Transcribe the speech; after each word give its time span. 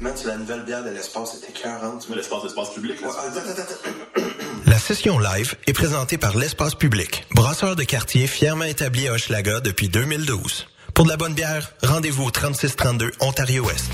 Man, 0.00 0.12
c'est 0.14 0.28
la 0.28 0.36
nouvelle 0.36 0.62
bière 0.62 0.84
de 0.84 0.90
l'espace, 0.90 1.32
c'était 1.34 1.58
écœurante. 1.58 2.06
Mais 2.08 2.16
l'espace, 2.16 2.44
l'espace 2.44 2.70
public, 2.70 3.00
là. 3.00 3.08
Ouais, 3.08 3.14
attends, 3.18 3.50
attends, 3.50 3.62
attends. 3.62 4.28
La 4.66 4.78
session 4.78 5.18
live 5.18 5.56
est 5.66 5.72
présentée 5.72 6.18
par 6.18 6.36
l'Espace 6.36 6.76
Public, 6.76 7.26
brasseur 7.34 7.74
de 7.74 7.82
quartier 7.82 8.28
fièrement 8.28 8.64
établi 8.64 9.08
à 9.08 9.14
Hochelaga 9.14 9.60
depuis 9.60 9.88
2012. 9.88 10.68
Pour 10.94 11.04
de 11.04 11.10
la 11.10 11.16
bonne 11.16 11.34
bière, 11.34 11.72
rendez-vous 11.82 12.24
au 12.24 12.30
3632 12.30 13.10
Ontario-Ouest. 13.20 13.90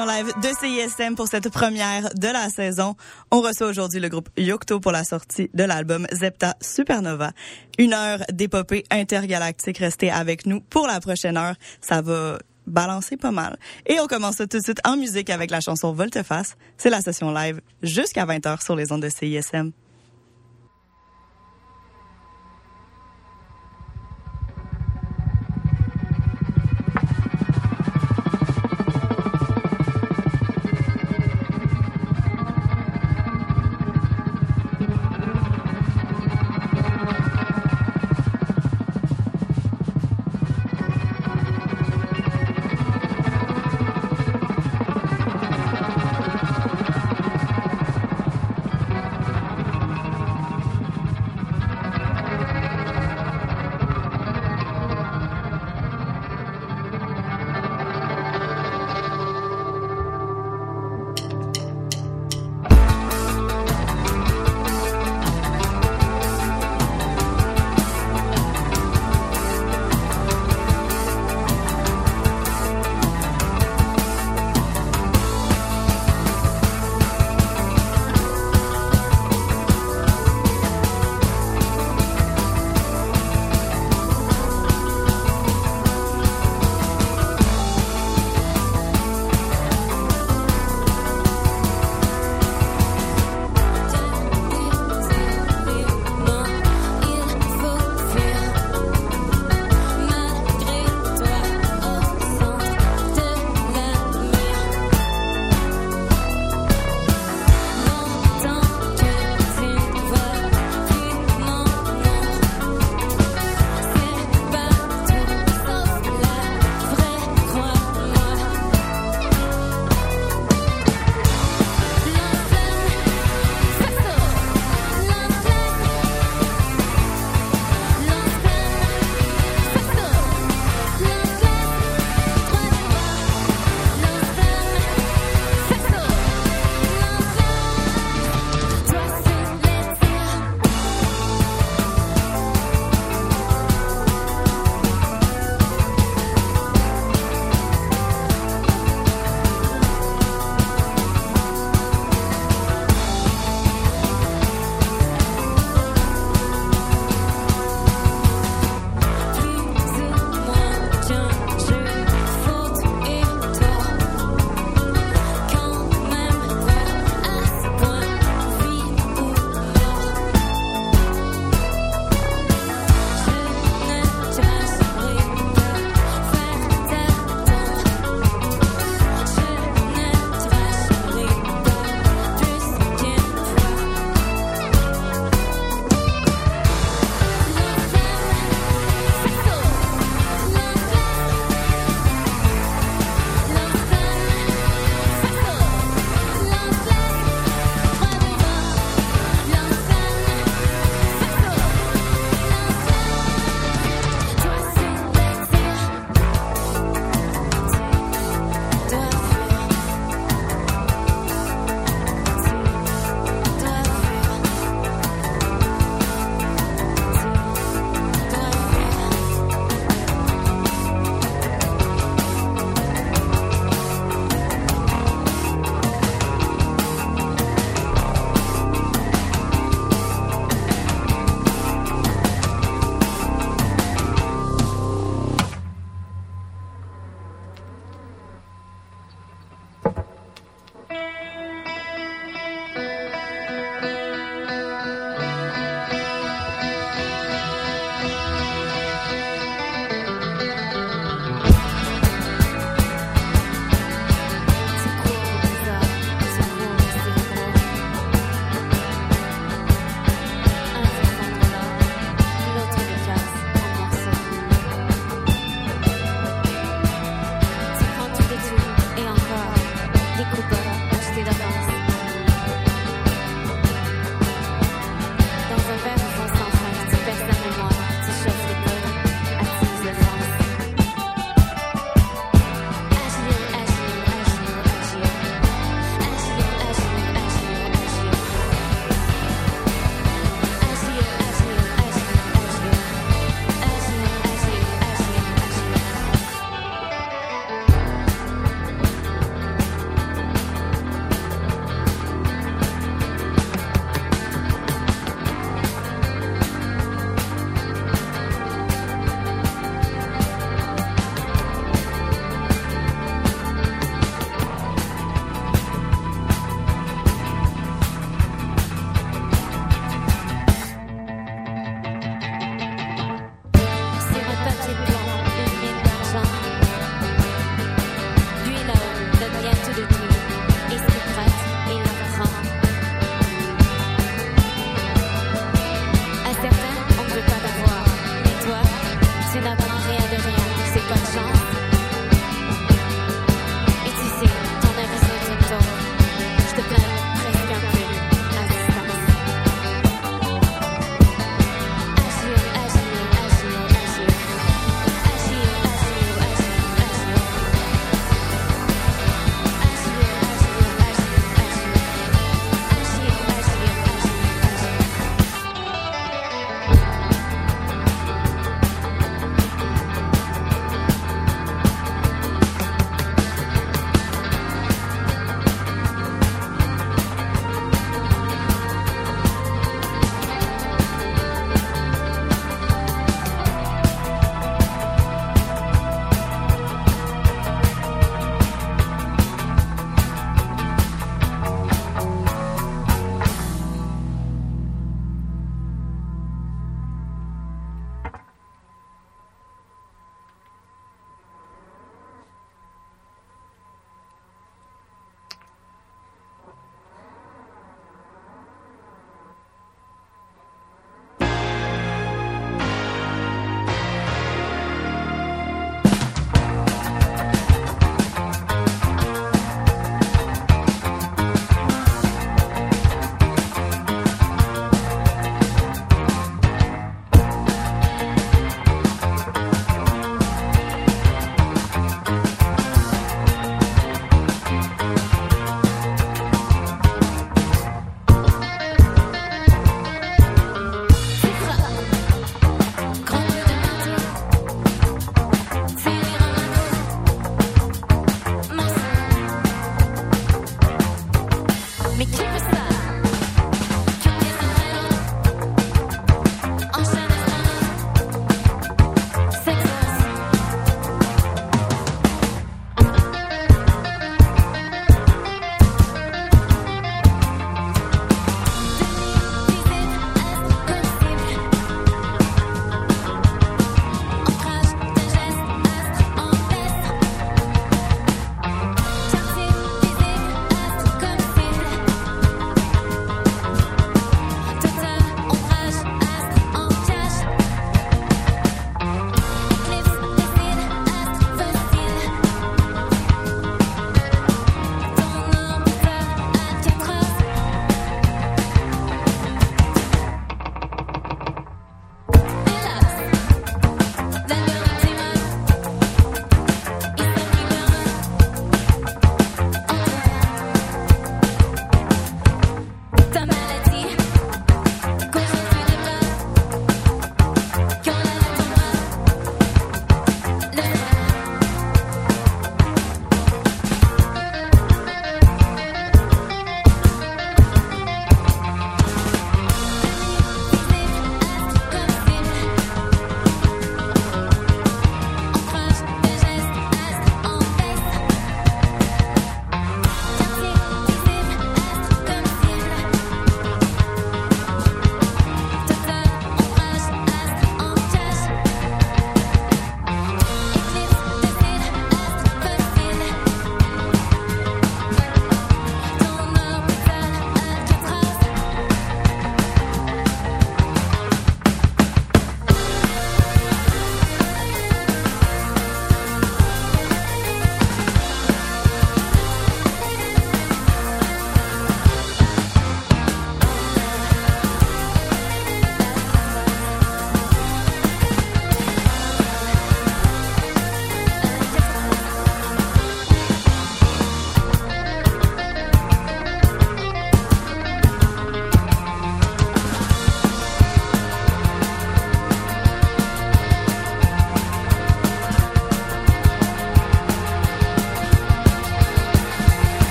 Live 0.00 0.32
de 0.40 0.48
CISM 0.58 1.14
pour 1.16 1.28
cette 1.28 1.50
première 1.50 2.14
de 2.14 2.28
la 2.28 2.48
saison. 2.48 2.94
On 3.30 3.42
reçoit 3.42 3.66
aujourd'hui 3.66 4.00
le 4.00 4.08
groupe 4.08 4.30
Yocto 4.38 4.80
pour 4.80 4.90
la 4.90 5.04
sortie 5.04 5.50
de 5.52 5.64
l'album 5.64 6.06
Zepta 6.12 6.54
Supernova. 6.62 7.32
Une 7.78 7.92
heure 7.92 8.20
d'épopée 8.32 8.84
intergalactique. 8.90 9.78
Restez 9.78 10.10
avec 10.10 10.46
nous 10.46 10.60
pour 10.60 10.86
la 10.86 10.98
prochaine 10.98 11.36
heure. 11.36 11.56
Ça 11.82 12.00
va 12.00 12.38
balancer 12.66 13.18
pas 13.18 13.32
mal. 13.32 13.58
Et 13.84 14.00
on 14.00 14.06
commence 14.06 14.38
tout 14.38 14.46
de 14.46 14.62
suite 14.62 14.80
en 14.86 14.96
musique 14.96 15.28
avec 15.28 15.50
la 15.50 15.60
chanson 15.60 15.92
Volteface. 15.92 16.56
C'est 16.78 16.90
la 16.90 17.02
session 17.02 17.30
live 17.30 17.60
jusqu'à 17.82 18.24
20h 18.24 18.64
sur 18.64 18.74
les 18.74 18.92
ondes 18.92 19.02
de 19.02 19.10
CISM. 19.10 19.72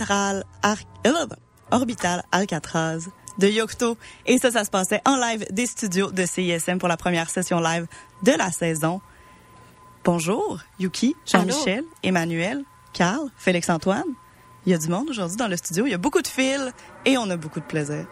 Orbital, 0.00 0.44
Ar- 0.62 0.76
euh, 1.06 1.26
Orbital 1.70 2.22
Alcatraz 2.32 3.08
de 3.38 3.48
Yocto. 3.48 3.96
Et 4.26 4.38
ça, 4.38 4.50
ça 4.50 4.64
se 4.64 4.70
passait 4.70 5.00
en 5.06 5.16
live 5.16 5.46
des 5.50 5.66
studios 5.66 6.10
de 6.10 6.24
CISM 6.26 6.78
pour 6.78 6.88
la 6.88 6.96
première 6.96 7.30
session 7.30 7.60
live 7.60 7.86
de 8.22 8.32
la 8.32 8.50
saison. 8.50 9.00
Bonjour, 10.04 10.60
Yuki, 10.78 11.16
Jean-Michel, 11.26 11.84
Emmanuel, 12.02 12.62
Carl, 12.92 13.28
Félix-Antoine. 13.36 14.04
Il 14.66 14.72
y 14.72 14.74
a 14.74 14.78
du 14.78 14.88
monde 14.88 15.08
aujourd'hui 15.10 15.36
dans 15.36 15.48
le 15.48 15.56
studio. 15.56 15.86
Il 15.86 15.90
y 15.90 15.94
a 15.94 15.98
beaucoup 15.98 16.22
de 16.22 16.28
fils 16.28 16.60
et 17.04 17.16
on 17.18 17.28
a 17.30 17.36
beaucoup 17.36 17.60
de 17.60 17.64
plaisir. 17.64 18.06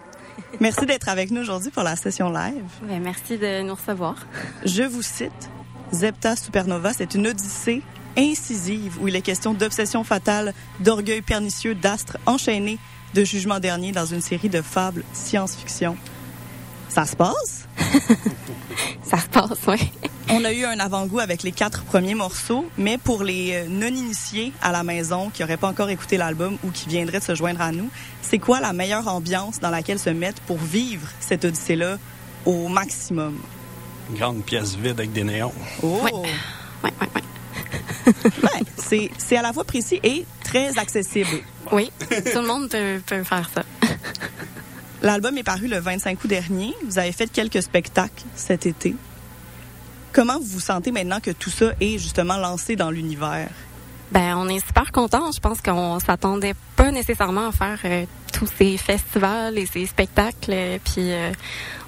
Merci 0.61 0.87
d'être 0.87 1.09
avec 1.09 1.31
nous 1.31 1.43
aujourd'hui 1.43 1.71
pour 1.71 1.83
la 1.83 1.97
session 1.97 2.31
live. 2.31 2.65
Ben, 2.83 3.01
merci 3.03 3.39
de 3.39 3.63
nous 3.63 3.75
recevoir. 3.75 4.17
Je 4.65 4.83
vous 4.83 5.03
cite, 5.03 5.51
Zepta 5.93 6.35
Supernova, 6.35 6.93
c'est 6.93 7.15
une 7.15 7.27
odyssée 7.29 7.83
incisive 8.17 8.99
où 9.01 9.09
il 9.09 9.17
est 9.17 9.23
question 9.23 9.55
d'obsession 9.55 10.05
fatale, 10.05 10.55
d'orgueil 10.81 11.23
pernicieux, 11.23 11.75
d'astres 11.75 12.19
enchaînés, 12.27 12.79
de 13.15 13.25
jugement 13.25 13.61
dernier 13.61 13.93
dans 13.93 14.07
une 14.07 14.21
série 14.21 14.49
de 14.49 14.63
fables 14.63 15.05
science-fiction. 15.13 15.97
Ça 16.89 17.07
se 17.07 17.17
passe? 17.17 17.67
Ça 19.03 19.19
se 19.19 19.27
passe, 19.27 19.59
oui. 19.67 19.91
On 20.31 20.45
a 20.45 20.53
eu 20.53 20.65
un 20.65 20.79
avant-goût 20.81 21.21
avec 21.21 21.43
les 21.43 21.53
quatre 21.53 21.85
premiers 21.85 22.15
morceaux, 22.15 22.65
mais 22.79 22.99
pour 22.99 23.23
les 23.23 23.53
euh, 23.53 23.67
non-initiés 23.69 24.53
à 24.63 24.73
la 24.73 24.83
maison 24.83 25.31
qui 25.31 25.43
n'auraient 25.43 25.57
pas 25.57 25.69
encore 25.69 25.91
écouté 25.91 26.17
l'album 26.17 26.57
ou 26.65 26.71
qui 26.71 26.89
viendraient 26.89 27.19
de 27.19 27.25
se 27.25 27.35
joindre 27.35 27.61
à 27.61 27.73
nous, 27.73 27.91
c'est 28.23 28.39
quoi 28.39 28.61
la 28.61 28.73
meilleure 28.73 29.09
ambiance 29.09 29.61
dans 29.61 29.71
laquelle 29.71 29.99
se 29.99 30.11
mettre 30.11 30.41
pour 30.43 30.57
vivre 30.57 31.07
cette 31.21 31.45
odyssée-là 31.45 31.99
au 32.47 32.69
maximum? 32.69 33.39
Une 34.11 34.17
grande 34.17 34.43
pièce 34.45 34.77
vide 34.77 34.99
avec 34.99 35.13
des 35.13 35.25
néons. 35.25 35.53
Oh! 35.83 36.01
Ouais. 36.03 36.13
Ouais, 36.13 36.93
ouais, 37.01 37.23
ouais. 38.07 39.11
C'est, 39.19 39.37
à 39.37 39.43
la 39.43 39.53
fois 39.53 39.65
précis 39.65 40.01
et 40.03 40.25
très 40.43 40.79
accessible. 40.79 41.41
Oui, 41.73 41.91
tout 42.09 42.41
le 42.41 42.47
monde 42.47 42.69
peut, 42.69 43.01
peut 43.07 43.25
faire 43.25 43.49
ça. 43.55 43.63
L'album 45.03 45.37
est 45.37 45.43
paru 45.43 45.67
le 45.69 45.79
25 45.79 46.23
août 46.25 46.29
dernier. 46.29 46.75
Vous 46.87 46.99
avez 46.99 47.13
fait 47.13 47.31
quelques 47.31 47.63
spectacles 47.63 48.25
cet 48.35 48.67
été. 48.67 48.95
Comment 50.13 50.39
vous 50.39 50.47
vous 50.47 50.61
sentez 50.61 50.93
maintenant 50.93 51.21
que 51.21 51.33
tout 51.33 51.51
ça 51.51 51.73
est 51.81 51.99
justement 51.99 52.37
lancé 52.37 52.77
dans 52.77 52.91
l'univers? 52.91 53.51
Ben, 54.13 54.37
on 54.37 54.49
est 54.49 54.65
super 54.65 54.93
contents. 54.93 55.33
Je 55.33 55.41
pense 55.41 55.61
qu'on 55.61 55.99
s'attendait 55.99 56.55
pas 56.77 56.91
nécessairement 56.93 57.49
à 57.49 57.53
faire 57.53 57.79
euh, 57.85 58.05
tous 58.33 58.49
ces 58.59 58.77
festivals 58.77 59.59
et 59.59 59.67
ces 59.67 59.87
spectacles. 59.87 60.51
euh, 60.53 60.79
puis 60.85 61.13
euh, 61.13 61.33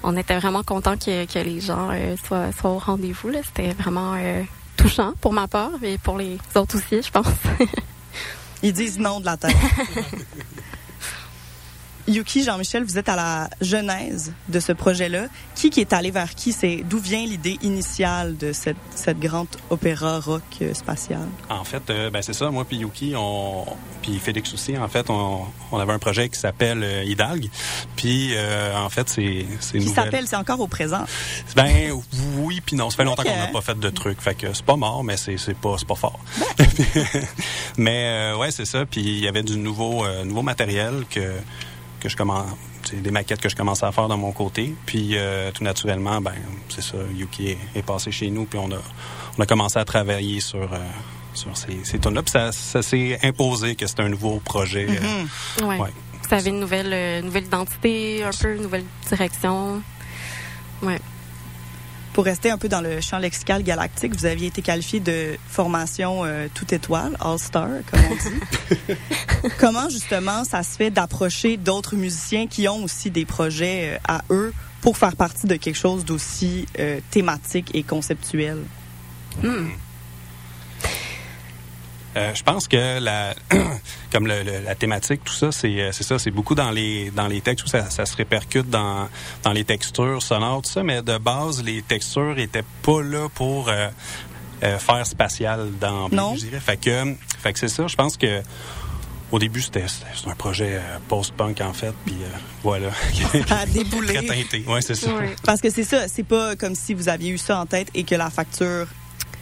on 0.03 0.15
était 0.17 0.37
vraiment 0.37 0.63
contents 0.63 0.97
que, 0.97 1.25
que 1.25 1.39
les 1.39 1.61
gens 1.61 1.89
euh, 1.91 2.15
soient, 2.25 2.51
soient 2.51 2.71
au 2.71 2.79
rendez-vous. 2.79 3.31
C'était 3.45 3.73
vraiment 3.73 4.15
touchant 4.77 5.13
pour 5.19 5.33
ma 5.33 5.47
part 5.47 5.83
et 5.83 5.97
pour 5.97 6.17
les 6.17 6.37
autres 6.55 6.77
aussi, 6.77 7.01
je 7.01 7.11
pense. 7.11 7.27
Ils 8.63 8.73
disent 8.73 8.97
non 8.97 9.19
de 9.19 9.25
la 9.25 9.37
tête. 9.37 9.55
Yuki, 12.07 12.43
Jean-Michel, 12.43 12.83
vous 12.83 12.97
êtes 12.97 13.09
à 13.09 13.15
la 13.15 13.49
genèse 13.59 14.31
de 14.47 14.59
ce 14.59 14.71
projet-là. 14.71 15.25
Qui 15.55 15.69
qui 15.69 15.81
est 15.81 15.91
allé 15.91 16.11
vers 16.11 16.33
qui? 16.35 16.53
C'est 16.53 16.83
d'où 16.85 16.99
vient 16.99 17.25
l'idée 17.25 17.57
initiale 17.61 18.37
de 18.37 18.53
cette, 18.53 18.77
cette 18.95 19.19
grande 19.19 19.47
opéra 19.69 20.19
rock 20.19 20.43
euh, 20.61 20.73
spatiale? 20.73 21.27
En 21.49 21.63
fait, 21.63 21.89
euh, 21.89 22.09
ben 22.09 22.21
c'est 22.21 22.33
ça, 22.33 22.49
moi 22.49 22.65
puis 22.65 22.77
Yuki, 22.77 23.13
on, 23.15 23.65
puis 24.01 24.19
Félix 24.19 24.53
aussi, 24.53 24.77
en 24.77 24.87
fait, 24.87 25.09
on, 25.09 25.41
on 25.71 25.79
avait 25.79 25.91
un 25.91 25.99
projet 25.99 26.29
qui 26.29 26.39
s'appelle 26.39 26.81
euh, 26.81 27.03
Hidalgue. 27.03 27.49
Puis, 27.97 28.31
euh, 28.35 28.73
en 28.77 28.89
fait, 28.89 29.09
c'est 29.09 29.45
c'est 29.59 29.79
Qui 29.79 29.89
s'appelle, 29.89 30.27
c'est 30.27 30.35
encore 30.37 30.59
au 30.61 30.67
présent. 30.67 31.03
Ben 31.55 31.91
oui, 32.37 32.61
puis 32.65 32.75
non, 32.75 32.89
ça 32.89 32.97
fait 32.97 33.03
longtemps 33.03 33.23
qu'on 33.23 33.35
n'a 33.35 33.47
pas 33.47 33.61
fait 33.61 33.77
de 33.77 33.89
trucs, 33.89 34.21
fait 34.21 34.35
que 34.35 34.53
c'est 34.53 34.65
pas 34.65 34.75
mort, 34.77 35.03
mais 35.03 35.17
c'est 35.17 35.37
c'est 35.37 35.57
pas 35.57 35.75
c'est 35.77 35.87
pas 35.87 35.95
fort. 35.95 36.19
Ben. 36.57 36.67
mais 37.77 38.05
euh, 38.05 38.37
ouais, 38.37 38.51
c'est 38.51 38.65
ça. 38.65 38.85
Puis 38.85 39.01
il 39.01 39.19
y 39.19 39.27
avait 39.27 39.43
du 39.43 39.57
nouveau 39.57 40.05
euh, 40.05 40.23
nouveau 40.23 40.41
matériel 40.41 41.03
que 41.09 41.33
que 41.99 42.09
je 42.09 42.15
commence, 42.17 42.45
c'est 42.83 43.01
des 43.01 43.11
maquettes 43.11 43.41
que 43.41 43.49
je 43.49 43.55
commençais 43.55 43.85
à 43.85 43.91
faire 43.91 44.07
de 44.07 44.15
mon 44.15 44.31
côté. 44.31 44.73
Puis 44.85 45.11
euh, 45.13 45.51
tout 45.51 45.63
naturellement, 45.63 46.21
ben 46.21 46.33
c'est 46.69 46.81
ça, 46.83 46.97
Yuki 47.15 47.49
est, 47.49 47.57
est 47.75 47.81
passé 47.83 48.11
chez 48.11 48.29
nous, 48.29 48.45
puis 48.45 48.59
on 48.59 48.71
a 48.71 48.77
on 49.37 49.41
a 49.41 49.45
commencé 49.45 49.77
à 49.79 49.85
travailler 49.85 50.39
sur 50.39 50.61
euh, 50.73 50.77
sur 51.33 51.55
ces, 51.55 51.83
ces 51.83 51.99
tunes-là. 51.99 52.23
Puis 52.23 52.31
ça, 52.31 52.51
ça 52.51 52.81
s'est 52.81 53.19
imposé 53.23 53.75
que 53.75 53.85
c'était 53.87 54.03
un 54.03 54.09
nouveau 54.09 54.39
projet. 54.39 54.87
euh, 54.89 55.65
Ouais. 55.65 55.79
Ouais. 55.79 55.89
Ça 56.29 56.37
avait 56.37 56.49
une 56.49 56.59
nouvelle, 56.59 57.23
nouvelle 57.23 57.45
identité, 57.45 58.23
un 58.23 58.31
peu, 58.31 58.55
une 58.55 58.63
nouvelle 58.63 58.83
direction. 59.07 59.81
Ouais. 60.81 60.99
Pour 62.17 62.25
rester 62.25 62.49
un 62.49 62.57
peu 62.57 62.67
dans 62.67 62.81
le 62.81 62.99
champ 62.99 63.19
lexical 63.19 63.61
galactique, 63.61 64.15
vous 64.15 64.25
aviez 64.25 64.47
été 64.47 64.63
qualifié 64.63 64.99
de 64.99 65.37
formation 65.49 66.25
euh, 66.25 66.47
toute 66.51 66.73
étoile, 66.73 67.15
All-Star, 67.19 67.67
comme 67.91 67.99
on 68.09 68.15
dit. 68.15 68.95
Comment 69.59 69.87
justement 69.87 70.43
ça 70.43 70.63
se 70.63 70.77
fait 70.77 70.89
d'approcher 70.89 71.57
d'autres 71.57 71.95
musiciens 71.95 72.47
qui 72.47 72.67
ont 72.67 72.83
aussi 72.83 73.11
des 73.11 73.23
projets 73.23 73.97
euh, 73.97 73.99
à 74.07 74.23
eux 74.31 74.51
pour 74.81 74.97
faire 74.97 75.15
partie 75.15 75.45
de 75.45 75.57
quelque 75.57 75.77
chose 75.77 76.05
d'aussi 76.05 76.65
euh, 76.79 76.99
thématique 77.11 77.69
et 77.75 77.83
conceptuel? 77.83 78.63
Euh, 82.17 82.33
je 82.33 82.43
pense 82.43 82.67
que 82.67 82.99
la, 82.99 83.35
comme 84.11 84.27
le- 84.27 84.43
le- 84.43 84.61
la 84.65 84.75
thématique, 84.75 85.23
tout 85.23 85.33
ça, 85.33 85.51
c'est 85.51 85.79
euh, 85.81 85.91
c'est 85.91 86.03
ça, 86.03 86.17
c'est 86.19 86.31
beaucoup 86.31 86.55
dans 86.55 86.71
les 86.71 87.11
dans 87.11 87.27
les 87.27 87.41
textes 87.41 87.65
où 87.65 87.67
ça, 87.69 87.89
ça 87.89 88.05
se 88.05 88.15
répercute 88.15 88.69
dans 88.69 89.07
dans 89.43 89.51
les 89.53 89.63
textures 89.63 90.21
sonores, 90.21 90.61
tout 90.63 90.71
ça. 90.71 90.83
Mais 90.83 91.01
de 91.01 91.17
base, 91.17 91.63
les 91.63 91.81
textures 91.81 92.37
étaient 92.39 92.63
pas 92.81 93.01
là 93.01 93.27
pour 93.33 93.69
euh, 93.69 93.89
euh, 94.63 94.77
faire 94.79 95.05
spatial 95.05 95.69
dans 95.79 96.09
Non. 96.09 96.35
je 96.35 96.41
dirais. 96.45 96.59
Fait 96.59 96.77
que 96.77 97.15
fait 97.39 97.53
que 97.53 97.59
c'est 97.59 97.67
ça. 97.67 97.87
Je 97.87 97.95
pense 97.95 98.17
que 98.17 98.41
au 99.29 99.39
début, 99.39 99.61
c'était 99.61 99.83
un 100.25 100.35
projet 100.35 100.79
post-punk 101.09 101.59
en 101.59 101.73
fait, 101.73 101.93
puis 102.05 102.15
euh, 102.23 102.27
voilà. 102.63 102.87
À 103.49 103.65
débouler. 103.65 104.13
Très 104.13 104.25
teinté. 104.25 104.63
Ouais, 104.65 104.81
c'est 104.81 104.95
ça. 104.95 105.09
Parce 105.43 105.59
que 105.59 105.69
c'est 105.69 105.83
ça, 105.83 106.07
c'est 106.07 106.23
pas 106.23 106.55
comme 106.55 106.75
si 106.75 106.93
vous 106.93 107.09
aviez 107.09 107.31
eu 107.31 107.37
ça 107.37 107.59
en 107.59 107.65
tête 107.65 107.89
et 107.93 108.03
que 108.05 108.15
la 108.15 108.29
facture 108.29 108.87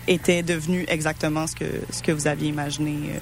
était 0.07 0.43
devenue 0.43 0.85
exactement 0.87 1.47
ce 1.47 1.55
que 1.55 1.65
ce 1.91 2.01
que 2.03 2.11
vous 2.11 2.27
aviez 2.27 2.49
imaginé. 2.49 3.11
euh. 3.15 3.19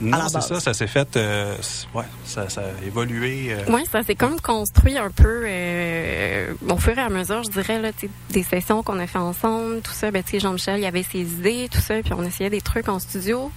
Non, 0.00 0.16
la 0.18 0.28
c'est 0.28 0.40
ça. 0.42 0.60
Ça 0.60 0.74
s'est 0.74 0.86
fait. 0.86 1.16
euh, 1.16 1.56
ouais, 1.92 2.04
ça, 2.24 2.48
ça 2.48 2.60
a 2.60 2.86
évolué. 2.86 3.48
euh, 3.50 3.58
Oui, 3.68 3.82
ça 3.90 4.04
s'est 4.04 4.14
comme 4.14 4.40
construit 4.40 4.96
un 4.96 5.10
peu 5.10 5.42
euh, 5.44 6.54
au 6.70 6.76
fur 6.76 6.96
et 6.96 7.00
à 7.00 7.08
mesure, 7.08 7.42
je 7.42 7.50
dirais, 7.50 7.80
là, 7.80 7.90
des 8.30 8.42
sessions 8.44 8.84
qu'on 8.84 9.00
a 9.00 9.08
fait 9.08 9.18
ensemble, 9.18 9.80
tout 9.82 9.90
ça. 9.90 10.12
Ben, 10.12 10.22
tu 10.22 10.30
sais, 10.30 10.40
Jean-Michel, 10.40 10.78
il 10.78 10.86
avait 10.86 11.02
ses 11.02 11.22
idées, 11.22 11.68
tout 11.68 11.80
ça, 11.80 11.94
puis 12.02 12.12
on 12.12 12.22
essayait 12.22 12.48
des 12.50 12.60
trucs 12.60 12.88
en 12.88 13.00
studio. 13.00 13.50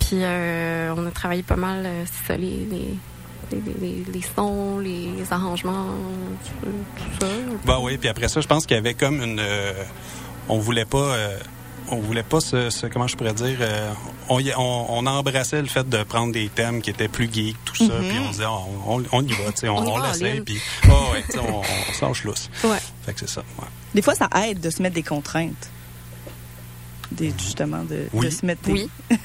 Puis 0.00 0.18
euh, 0.22 0.92
on 0.98 1.06
a 1.06 1.10
travaillé 1.10 1.42
pas 1.42 1.56
mal, 1.56 1.82
euh, 1.86 2.04
c'est 2.04 2.34
ça, 2.34 2.36
les, 2.38 2.66
les, 2.70 2.94
les, 3.52 3.62
les- 3.80 4.04
les 4.12 4.22
sons, 4.36 4.78
les 4.80 5.08
arrangements, 5.30 5.86
tout 6.62 7.04
ça. 7.20 7.26
Bah 7.64 7.78
oui, 7.80 7.96
puis 7.96 8.10
après 8.10 8.28
ça, 8.28 8.42
je 8.42 8.46
pense 8.46 8.66
qu'il 8.66 8.76
y 8.76 8.78
avait 8.80 8.92
comme 8.94 9.22
une. 9.22 9.38
euh, 9.40 9.72
on 10.50 10.58
voulait 10.58 10.84
pas. 10.84 11.16
On 11.90 11.96
voulait 12.00 12.22
pas 12.22 12.40
se, 12.40 12.70
se- 12.70 12.86
comment 12.86 13.06
je 13.06 13.16
pourrais 13.16 13.34
dire 13.34 13.58
euh, 13.60 13.92
on, 14.28 14.38
y- 14.40 14.52
on, 14.56 14.86
on 14.98 15.06
embrassait 15.06 15.60
le 15.60 15.68
fait 15.68 15.88
de 15.88 16.02
prendre 16.02 16.32
des 16.32 16.48
thèmes 16.48 16.82
qui 16.82 16.90
étaient 16.90 17.08
plus 17.08 17.32
geeks 17.32 17.56
tout 17.64 17.76
ça 17.76 17.94
puis 18.08 18.18
on 18.26 18.30
disait 18.30 18.44
oh, 18.48 18.64
on, 18.86 19.02
on 19.12 19.22
y 19.22 19.32
va 19.32 19.50
tu 19.52 19.60
sais 19.60 19.68
on, 19.68 19.98
l'essaie 19.98 20.40
puis 20.44 20.58
oh, 20.88 21.12
ouais, 21.12 21.22
tu 21.26 21.32
sais, 21.32 21.38
on, 21.38 21.60
on 21.60 21.62
se 21.92 22.04
lâche 22.04 22.24
lousse 22.24 22.50
Ouais. 22.64 22.78
fait 23.04 23.12
que 23.14 23.20
c'est 23.20 23.28
ça 23.28 23.40
ouais. 23.58 23.66
Des 23.94 24.02
fois, 24.02 24.14
ça 24.14 24.28
aide 24.46 24.60
de 24.60 24.70
se 24.70 24.80
mettre 24.82 24.94
des 24.94 25.02
contraintes. 25.02 25.68
Des, 27.12 27.32
justement, 27.38 27.82
de, 27.84 28.06
Oui. 28.12 28.26
de 28.26 28.30
se 28.30 28.46
mettre 28.46 28.62
des- 28.62 28.72
Oui. 28.72 28.90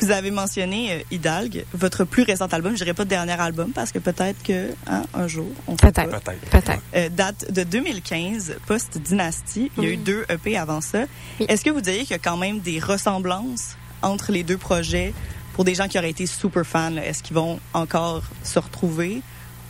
Vous 0.00 0.10
avez 0.10 0.30
mentionné 0.30 0.92
euh, 0.92 0.98
Hidalgue, 1.10 1.64
votre 1.72 2.04
plus 2.04 2.22
récent 2.24 2.46
album. 2.46 2.72
Je 2.72 2.78
dirais 2.82 2.94
pas 2.94 3.04
dernier 3.04 3.32
album 3.40 3.70
parce 3.72 3.92
que 3.92 3.98
peut-être 3.98 4.42
que 4.42 4.70
hein, 4.86 5.04
un 5.14 5.28
jour, 5.28 5.46
on 5.66 5.76
Peut-être. 5.76 6.08
peut-être 6.10 6.40
Peut-être. 6.50 6.82
Euh, 6.96 7.08
date 7.08 7.50
de 7.52 7.62
2015, 7.62 8.56
post-dynastie. 8.66 9.70
Il 9.78 9.84
y 9.84 9.86
a 9.86 9.90
eu 9.90 9.96
deux 9.96 10.24
EP 10.28 10.56
avant 10.56 10.80
ça. 10.80 11.04
Oui. 11.40 11.46
Est-ce 11.48 11.64
que 11.64 11.70
vous 11.70 11.80
diriez 11.80 12.00
qu'il 12.02 12.10
y 12.10 12.14
a 12.14 12.18
quand 12.18 12.36
même 12.36 12.58
des 12.60 12.80
ressemblances 12.80 13.76
entre 14.02 14.32
les 14.32 14.42
deux 14.42 14.58
projets 14.58 15.14
pour 15.54 15.64
des 15.64 15.74
gens 15.74 15.86
qui 15.88 15.98
auraient 15.98 16.10
été 16.10 16.26
super 16.26 16.64
fans? 16.66 16.96
Est-ce 16.96 17.22
qu'ils 17.22 17.36
vont 17.36 17.60
encore 17.72 18.22
se 18.42 18.58
retrouver 18.58 19.22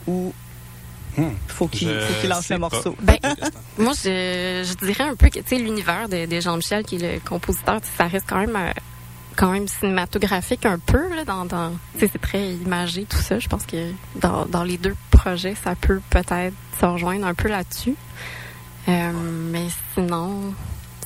ou. 0.07 0.33
Faut 1.47 1.67
lancent 2.29 2.45
sais 2.47 2.53
le 2.55 2.59
pas. 2.61 2.69
morceau? 2.71 2.95
Ben, 3.01 3.17
moi, 3.77 3.93
je, 3.93 4.63
je 4.65 4.85
dirais 4.85 5.03
un 5.03 5.15
peu 5.15 5.29
que, 5.29 5.39
tu 5.39 5.43
sais, 5.47 5.57
l'univers 5.57 6.09
de, 6.09 6.25
de 6.25 6.39
Jean-Michel, 6.39 6.83
qui 6.83 6.95
est 6.95 7.13
le 7.15 7.19
compositeur, 7.19 7.79
ça 7.97 8.05
reste 8.07 8.25
quand 8.27 8.39
même, 8.39 8.55
euh, 8.55 8.71
quand 9.35 9.51
même 9.51 9.67
cinématographique 9.67 10.65
un 10.65 10.79
peu, 10.79 11.13
là, 11.15 11.23
dans, 11.25 11.45
dans 11.45 11.71
tu 11.93 11.99
sais, 12.01 12.09
c'est 12.11 12.21
très 12.21 12.53
imagé, 12.53 13.05
tout 13.05 13.17
ça. 13.17 13.39
Je 13.39 13.47
pense 13.47 13.65
que 13.65 13.91
dans, 14.15 14.45
dans 14.45 14.63
les 14.63 14.77
deux 14.77 14.95
projets, 15.11 15.55
ça 15.63 15.75
peut 15.75 16.01
peut-être 16.09 16.53
se 16.79 16.85
rejoindre 16.85 17.25
un 17.27 17.33
peu 17.33 17.47
là-dessus. 17.49 17.95
Euh, 18.89 19.11
mais 19.51 19.67
sinon, 19.93 20.53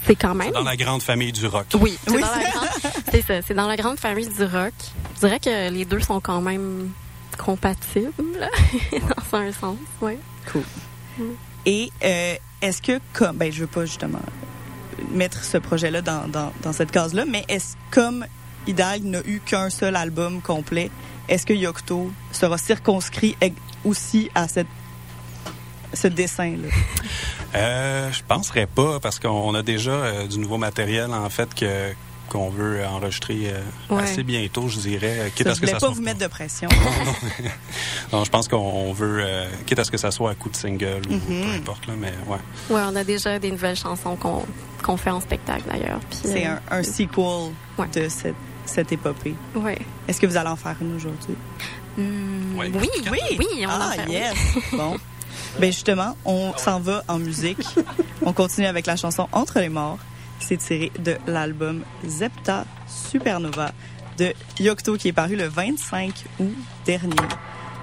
c'est 0.05 0.15
quand 0.15 0.33
même. 0.33 0.47
C'est 0.47 0.53
dans 0.53 0.63
la 0.63 0.77
grande 0.77 1.03
famille 1.03 1.31
du 1.31 1.45
rock 1.47 1.67
Oui, 1.79 1.97
c'est 2.07 2.13
Oui. 2.15 2.21
dans 2.21 2.27
la 2.35 2.49
grande, 2.49 2.69
c'est 3.11 3.21
ça, 3.21 3.41
c'est 3.45 3.53
dans 3.53 3.67
la 3.67 3.75
grande 3.75 3.99
famille 3.99 4.27
du 4.27 4.43
rock. 4.43 4.73
Je 5.15 5.19
dirais 5.27 5.39
que 5.39 5.69
les 5.69 5.85
deux 5.85 5.99
sont 5.99 6.19
quand 6.19 6.41
même 6.41 6.89
compatibles, 7.37 8.11
là, 8.39 8.49
dans 9.31 9.37
un 9.39 9.51
sens, 9.51 9.77
oui. 10.01 10.17
Et 11.65 11.91
euh, 12.03 12.35
est-ce 12.61 12.81
que, 12.81 12.99
comme, 13.13 13.37
ben, 13.37 13.51
je 13.51 13.61
veux 13.61 13.67
pas 13.67 13.85
justement 13.85 14.21
mettre 15.11 15.43
ce 15.43 15.57
projet-là 15.57 16.01
dans, 16.01 16.27
dans, 16.27 16.51
dans 16.63 16.73
cette 16.73 16.91
case-là, 16.91 17.25
mais 17.25 17.45
est-ce 17.47 17.75
comme 17.91 18.25
Hidalgue 18.67 19.05
n'a 19.05 19.19
eu 19.25 19.39
qu'un 19.39 19.69
seul 19.69 19.95
album 19.95 20.41
complet. 20.41 20.91
Est-ce 21.29 21.45
que 21.45 21.53
Yocto 21.53 22.11
sera 22.33 22.57
circonscrit 22.57 23.37
eg- 23.41 23.53
aussi 23.85 24.29
à 24.35 24.47
cette, 24.49 24.67
ce 25.93 26.07
dessin-là? 26.07 26.67
Euh, 27.55 28.11
je 28.11 28.23
penserais 28.23 28.65
pas 28.67 28.99
parce 28.99 29.19
qu'on 29.19 29.29
on 29.29 29.53
a 29.55 29.63
déjà 29.63 29.91
euh, 29.91 30.27
du 30.27 30.37
nouveau 30.39 30.57
matériel 30.57 31.11
en 31.13 31.29
fait 31.29 31.53
que 31.55 31.93
qu'on 32.29 32.49
veut 32.49 32.85
enregistrer 32.85 33.51
euh, 33.53 33.61
Ouais. 33.95 34.03
assez 34.03 34.23
bientôt, 34.23 34.67
je 34.67 34.79
dirais. 34.79 35.15
euh, 35.19 35.29
Quitte 35.33 35.47
Ça, 35.47 35.51
à 35.51 35.53
je 35.53 35.55
ce 35.55 35.61
que 35.61 35.65
voulais 35.65 35.71
ça 35.71 35.73
pas 35.79 35.85
soit 35.87 35.95
vous 35.95 36.01
mettre 36.01 36.19
de 36.19 36.27
pression. 36.27 36.69
Non, 38.13 38.23
je 38.23 38.29
pense 38.29 38.47
qu'on 38.47 38.57
on 38.57 38.93
veut 38.93 39.19
euh, 39.21 39.47
quitte 39.65 39.79
à 39.79 39.83
ce 39.83 39.91
que 39.91 39.97
ça 39.97 40.11
soit 40.11 40.31
à 40.31 40.35
coup 40.35 40.49
de 40.49 40.55
single 40.55 41.01
ou 41.09 41.13
Mhm. 41.13 41.21
peu 41.43 41.55
importe 41.57 41.87
là, 41.87 41.93
mais 41.99 42.13
ouais. 42.27 42.37
Ouais, 42.69 42.81
on 42.89 42.95
a 42.95 43.03
déjà 43.03 43.37
des 43.39 43.51
nouvelles 43.51 43.75
chansons 43.75 44.15
qu'on 44.83 44.97
fait 44.97 45.09
en 45.09 45.19
spectacle 45.19 45.63
d'ailleurs. 45.69 45.99
C'est 46.11 46.47
euh, 46.47 46.51
un, 46.71 46.79
un 46.79 46.83
sequel 46.83 47.51
Ouais. 47.77 47.87
de 47.93 48.07
cette, 48.09 48.35
cette 48.65 48.91
épopée. 48.91 49.35
Ouais. 49.55 49.77
Est-ce 50.07 50.19
que 50.21 50.27
vous 50.27 50.37
allez 50.37 50.49
en 50.49 50.55
faire 50.55 50.75
une 50.81 50.95
aujourd'hui? 50.95 51.35
Hmm, 51.97 52.57
oui, 52.59 52.71
oui, 53.11 53.19
oui, 53.39 53.65
on 53.65 53.69
en 53.69 53.79
ah, 53.81 53.91
fait, 53.91 54.05
oui. 54.07 54.13
yes! 54.13 54.37
bon. 54.73 54.97
Ben 55.59 55.71
justement, 55.71 56.15
on 56.25 56.53
s'en 56.57 56.79
va 56.79 57.03
en 57.07 57.17
musique. 57.19 57.63
On 58.23 58.33
continue 58.33 58.67
avec 58.67 58.85
la 58.85 58.95
chanson 58.95 59.27
Entre 59.31 59.59
les 59.59 59.69
morts. 59.69 59.97
C'est 60.39 60.57
tiré 60.57 60.91
de 60.99 61.17
l'album 61.27 61.83
Zepta 62.05 62.65
Supernova 62.87 63.71
de 64.17 64.33
Yocto 64.59 64.95
qui 64.97 65.09
est 65.09 65.13
paru 65.13 65.35
le 65.35 65.47
25 65.47 66.13
août 66.39 66.55
dernier. 66.85 67.15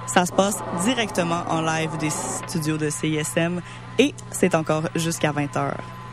Ça 0.07 0.25
se 0.25 0.31
passe 0.31 0.57
directement 0.83 1.43
en 1.49 1.61
live 1.61 1.97
des 1.99 2.09
studios 2.09 2.77
de 2.77 2.89
CISM 2.89 3.61
et 3.97 4.13
c'est 4.31 4.55
encore 4.55 4.83
jusqu'à 4.95 5.31
20h. 5.31 5.71
Entre 5.71 6.04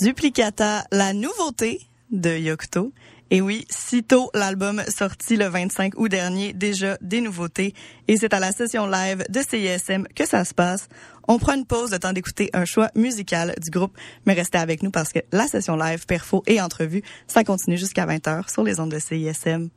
Duplicata, 0.00 0.84
la 0.92 1.12
nouveauté 1.12 1.80
de 2.12 2.36
Yocto. 2.38 2.92
Et 3.30 3.40
oui, 3.40 3.66
sitôt 3.68 4.30
l'album 4.32 4.80
sorti 4.88 5.36
le 5.36 5.46
25 5.46 5.94
août 5.98 6.08
dernier, 6.08 6.52
déjà 6.52 6.96
des 7.00 7.20
nouveautés. 7.20 7.74
Et 8.06 8.16
c'est 8.16 8.32
à 8.32 8.38
la 8.38 8.52
session 8.52 8.86
live 8.86 9.24
de 9.28 9.40
CISM 9.40 10.06
que 10.14 10.24
ça 10.24 10.44
se 10.44 10.54
passe. 10.54 10.88
On 11.26 11.38
prend 11.38 11.54
une 11.54 11.66
pause, 11.66 11.90
le 11.90 11.98
temps 11.98 12.12
d'écouter 12.12 12.48
un 12.52 12.64
choix 12.64 12.90
musical 12.94 13.54
du 13.60 13.70
groupe, 13.70 13.98
mais 14.24 14.34
restez 14.34 14.58
avec 14.58 14.84
nous 14.84 14.92
parce 14.92 15.12
que 15.12 15.18
la 15.32 15.48
session 15.48 15.74
live, 15.74 16.06
perfo 16.06 16.44
et 16.46 16.60
entrevue, 16.60 17.02
ça 17.26 17.42
continue 17.42 17.76
jusqu'à 17.76 18.06
20h 18.06 18.52
sur 18.52 18.62
les 18.62 18.78
ondes 18.78 18.92
de 18.92 19.00
CISM. 19.00 19.68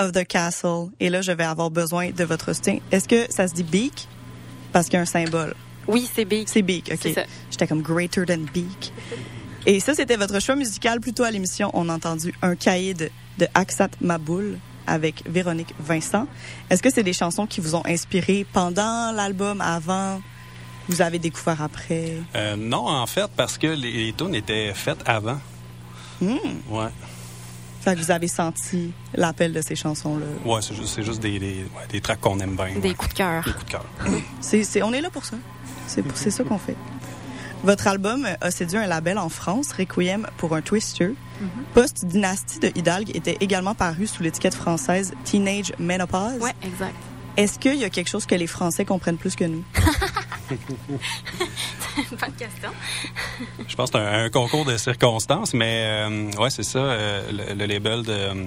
Of 0.00 0.12
the 0.12 0.26
Castle. 0.26 0.88
Et 0.98 1.10
là, 1.10 1.20
je 1.22 1.32
vais 1.32 1.44
avoir 1.44 1.70
besoin 1.70 2.10
de 2.10 2.24
votre 2.24 2.52
soutien. 2.52 2.78
Est-ce 2.90 3.06
que 3.06 3.30
ça 3.30 3.46
se 3.46 3.54
dit 3.54 3.62
beak? 3.62 4.08
Parce 4.72 4.86
qu'il 4.86 4.94
y 4.94 4.96
a 4.96 5.02
un 5.02 5.06
symbole. 5.06 5.54
Oui, 5.86 6.08
c'est 6.12 6.24
big. 6.24 6.48
C'est 6.48 6.62
beak, 6.62 6.90
OK. 6.92 7.12
J'étais 7.50 7.66
comme 7.66 7.82
greater 7.82 8.24
than 8.24 8.44
beak. 8.52 8.92
Et 9.66 9.80
ça, 9.80 9.94
c'était 9.94 10.16
votre 10.16 10.40
choix 10.40 10.56
musical. 10.56 11.00
Plus 11.00 11.12
tôt 11.12 11.24
à 11.24 11.30
l'émission, 11.30 11.70
on 11.74 11.88
a 11.88 11.94
entendu 11.94 12.34
un 12.42 12.56
caïd 12.56 13.10
de 13.38 13.46
Aksat 13.54 13.90
Maboul 14.00 14.58
avec 14.86 15.22
Véronique 15.28 15.74
Vincent. 15.78 16.26
Est-ce 16.70 16.82
que 16.82 16.90
c'est 16.90 17.02
des 17.02 17.12
chansons 17.12 17.46
qui 17.46 17.60
vous 17.60 17.74
ont 17.74 17.82
inspiré 17.86 18.46
pendant 18.52 19.12
l'album, 19.12 19.60
avant? 19.60 20.20
Vous 20.88 21.02
avez 21.02 21.18
découvert 21.18 21.62
après? 21.62 22.14
Euh, 22.34 22.56
non, 22.56 22.88
en 22.88 23.06
fait, 23.06 23.30
parce 23.36 23.58
que 23.58 23.68
les, 23.68 23.92
les 23.92 24.12
tunes 24.12 24.34
étaient 24.34 24.72
faites 24.74 25.02
avant. 25.06 25.38
Hmm. 26.20 26.36
Ouais. 26.68 26.88
Fait 27.80 27.94
que 27.94 28.00
vous 28.00 28.10
avez 28.10 28.28
senti 28.28 28.92
l'appel 29.14 29.52
de 29.52 29.62
ces 29.62 29.74
chansons-là? 29.74 30.26
Ouais, 30.44 30.60
c'est 30.62 30.74
juste, 30.74 31.20
des, 31.20 31.38
des, 31.38 31.54
ouais, 31.74 31.86
des 31.88 32.00
tracks 32.00 32.20
qu'on 32.20 32.38
aime 32.40 32.54
bien. 32.56 32.78
Des 32.78 32.88
ouais. 32.90 32.94
coups 32.94 33.12
de 33.12 33.18
cœur. 33.18 33.42
Des 33.44 33.52
coups 33.52 33.64
de 33.66 33.70
cœur. 33.70 33.84
C'est, 34.40 34.64
c'est, 34.64 34.82
on 34.82 34.92
est 34.92 35.00
là 35.00 35.08
pour 35.10 35.24
ça. 35.24 35.36
C'est, 35.86 36.02
pour- 36.02 36.16
c'est 36.16 36.30
ça 36.30 36.44
qu'on 36.44 36.58
fait. 36.58 36.76
Votre 37.64 37.86
album 37.88 38.26
a 38.40 38.50
séduit 38.50 38.78
un 38.78 38.86
label 38.86 39.18
en 39.18 39.28
France, 39.28 39.72
Requiem 39.72 40.26
pour 40.38 40.54
un 40.54 40.62
Twister. 40.62 41.12
Post-dynastie 41.74 42.58
de 42.58 42.70
Hidalgue 42.74 43.14
était 43.16 43.36
également 43.40 43.74
paru 43.74 44.06
sous 44.06 44.22
l'étiquette 44.22 44.54
française 44.54 45.12
Teenage 45.24 45.72
Menopause. 45.78 46.40
Ouais, 46.40 46.52
exact. 46.62 46.94
Est-ce 47.36 47.58
qu'il 47.58 47.76
y 47.76 47.84
a 47.84 47.90
quelque 47.90 48.08
chose 48.08 48.26
que 48.26 48.34
les 48.34 48.46
Français 48.46 48.84
comprennent 48.84 49.16
plus 49.16 49.36
que 49.36 49.44
nous? 49.44 49.64
Bonne 52.20 52.32
question. 52.38 52.70
Je 53.68 53.74
pense 53.76 53.90
que 53.90 53.98
c'est 53.98 54.04
un, 54.04 54.24
un 54.24 54.30
concours 54.30 54.64
de 54.64 54.76
circonstances, 54.76 55.54
mais 55.54 55.82
euh, 56.08 56.30
ouais, 56.38 56.50
c'est 56.50 56.62
ça. 56.62 56.78
euh, 56.78 57.30
le, 57.30 57.54
le 57.54 57.66
label 57.66 58.02
de 58.02 58.12
euh, 58.12 58.44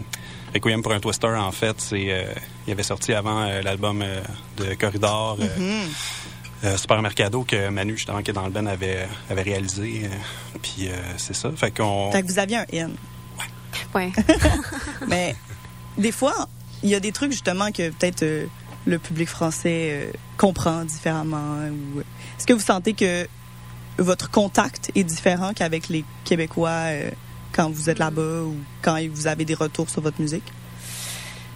Requiem 0.53 0.81
pour 0.81 0.91
un 0.93 0.99
Twister, 0.99 1.27
en 1.27 1.51
fait, 1.51 1.79
c'est 1.79 2.11
euh, 2.11 2.25
il 2.67 2.73
avait 2.73 2.83
sorti 2.83 3.13
avant 3.13 3.41
euh, 3.43 3.61
l'album 3.61 4.01
euh, 4.01 4.21
de 4.57 4.73
Corridor, 4.75 5.37
euh, 5.41 5.85
euh, 6.63 6.77
Super 6.77 7.01
Mercado 7.01 7.43
que 7.43 7.69
Manu, 7.69 7.97
justement, 7.97 8.21
qui 8.21 8.31
est 8.31 8.33
dans 8.33 8.45
le 8.45 8.51
band, 8.51 8.65
avait, 8.67 9.07
avait 9.29 9.41
réalisé. 9.41 10.09
Puis 10.61 10.87
euh, 10.87 10.91
c'est 11.17 11.35
ça. 11.35 11.51
Fait 11.55 11.71
qu'on. 11.71 12.11
Fait 12.11 12.21
que 12.21 12.27
vous 12.27 12.39
aviez 12.39 12.57
un 12.57 12.65
in. 12.73 12.91
Ouais. 13.95 14.11
Mais 15.07 15.35
des 15.97 16.11
fois, 16.11 16.47
il 16.83 16.89
y 16.89 16.95
a 16.95 16.99
des 16.99 17.11
trucs 17.11 17.31
justement 17.31 17.71
que 17.71 17.89
peut-être 17.89 18.23
euh, 18.23 18.45
le 18.85 18.99
public 18.99 19.29
français 19.29 19.89
euh, 19.91 20.11
comprend 20.37 20.83
différemment. 20.85 21.57
Ou... 21.95 22.01
Est-ce 22.01 22.45
que 22.45 22.53
vous 22.53 22.59
sentez 22.59 22.93
que 22.93 23.27
votre 23.97 24.29
contact 24.31 24.91
est 24.95 25.03
différent 25.03 25.53
qu'avec 25.53 25.87
les 25.89 26.03
Québécois 26.25 26.69
euh, 26.69 27.11
quand 27.53 27.69
vous 27.69 27.89
êtes 27.89 27.99
là-bas 27.99 28.41
ou 28.43 28.55
quand 28.81 28.99
vous 29.11 29.27
avez 29.27 29.45
des 29.45 29.53
retours 29.53 29.89
sur 29.89 30.01
votre 30.01 30.19
musique? 30.19 30.43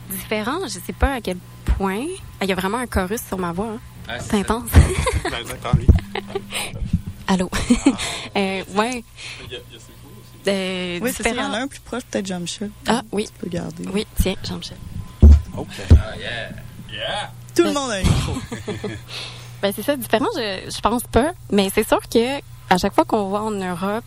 Différent, 0.09 0.59
je 0.65 0.79
sais 0.85 0.93
pas 0.93 1.15
à 1.15 1.21
quel 1.21 1.37
point. 1.65 2.05
Ah, 2.39 2.45
Il 2.45 2.49
y 2.49 2.53
a 2.53 2.55
vraiment 2.55 2.77
un 2.77 2.87
chorus 2.87 3.19
sur 3.27 3.37
ma 3.37 3.51
voix. 3.51 3.77
hein. 4.07 4.17
C'est 4.21 4.37
intense. 4.39 4.69
Allô? 7.27 7.49
euh, 8.37 8.63
ouais. 8.75 9.03
Euh, 10.47 10.99
Oui, 11.01 11.11
c'est. 11.13 11.29
Il 11.31 11.35
y 11.35 11.41
en 11.41 11.51
a 11.51 11.57
un 11.59 11.67
plus 11.67 11.81
proche, 11.81 12.03
peut-être 12.09 12.25
Jean-Michel. 12.25 12.71
Ah, 12.87 13.01
oui. 13.11 13.25
Tu 13.25 13.33
peux 13.43 13.49
garder. 13.49 13.83
Oui, 13.91 14.07
tiens, 14.21 14.35
Jean-Michel. 14.45 14.77
OK. 15.57 15.67
Tout 17.55 17.63
le 17.63 17.71
monde 17.73 17.91
a 17.91 17.95
un 17.95 18.01
micro. 18.03 18.33
Ben 19.59 19.73
c'est 19.75 19.81
ça, 19.81 19.95
différent, 19.95 20.27
je, 20.35 20.69
je 20.69 20.79
pense 20.81 21.01
pas. 21.03 21.31
Mais 21.51 21.71
c'est 21.73 21.87
sûr 21.87 21.99
que 22.07 22.37
à 22.69 22.77
chaque 22.77 22.93
fois 22.93 23.05
qu'on 23.05 23.29
va 23.29 23.41
en 23.41 23.49
Europe, 23.49 24.03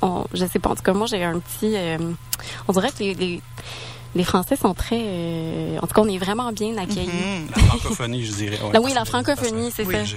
on, 0.00 0.24
je 0.32 0.46
sais 0.46 0.60
pas, 0.60 0.70
en 0.70 0.76
tout 0.76 0.82
cas, 0.82 0.92
moi, 0.92 1.06
j'ai 1.08 1.24
un 1.24 1.40
petit... 1.40 1.76
euh, 1.76 1.98
on 2.68 2.72
dirait 2.72 2.90
que 2.92 2.98
les, 3.00 3.14
les, 3.14 3.42
les 4.14 4.24
Français 4.24 4.56
sont 4.56 4.74
très... 4.74 5.00
euh, 5.00 5.78
en 5.78 5.86
tout 5.86 5.94
cas, 5.94 6.02
on 6.02 6.08
est 6.08 6.18
vraiment 6.18 6.52
bien 6.52 6.76
accueillis. 6.76 7.06
Mhm. 7.08 7.48
La 7.56 7.62
francophonie, 7.68 8.24
je 8.24 8.32
dirais. 8.32 8.58
ouais. 8.62 8.78
Oui, 8.78 8.92
la 8.94 9.04
francophonie, 9.06 9.70
c'est 9.74 9.84
Oui, 9.86 9.94
ça. 10.06 10.14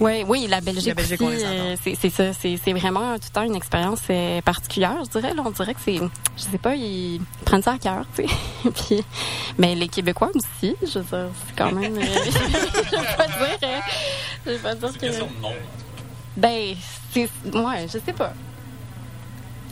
Oui, 0.00 0.24
oui, 0.28 0.46
la 0.48 0.60
Belgique, 0.60 0.86
La 0.88 0.94
Belgique, 0.94 1.20
aussi, 1.20 1.44
euh, 1.44 1.74
c'est 1.82 2.10
ça. 2.10 2.32
C'est 2.32 2.58
c'est 2.64 2.72
vraiment 2.72 3.14
tout 3.16 3.24
le 3.28 3.32
temps 3.32 3.42
une 3.42 3.56
expérience 3.56 4.00
euh, 4.10 4.40
particulière, 4.42 4.96
je 5.04 5.18
dirais. 5.18 5.34
Là, 5.34 5.42
on 5.44 5.50
dirait 5.50 5.74
que 5.74 5.80
c'est, 5.84 5.96
je 6.36 6.42
sais 6.42 6.58
pas, 6.58 6.76
ils 6.76 7.20
prennent 7.44 7.62
ça 7.62 7.72
à 7.72 7.78
cœur, 7.78 8.04
tu 8.14 8.22
sais. 8.26 8.70
Puis, 8.86 9.04
mais 9.58 9.74
les 9.74 9.88
Québécois 9.88 10.30
aussi, 10.34 10.74
je 10.82 10.98
veux 11.00 11.04
dire, 11.04 11.28
c'est 11.48 11.56
quand 11.56 11.72
même. 11.72 11.96
euh, 11.96 12.00
je 12.24 12.96
vais 12.96 13.16
pas 13.16 13.26
dire, 13.26 13.58
euh, 13.64 13.80
je 14.46 14.50
vais 14.52 14.58
pas 14.58 14.74
dire 14.76 14.98
que. 14.98 15.06
Ben, 16.36 16.74
c'est, 17.12 17.28
ouais, 17.52 17.86
je 17.92 17.98
sais 17.98 18.12
pas. 18.12 18.32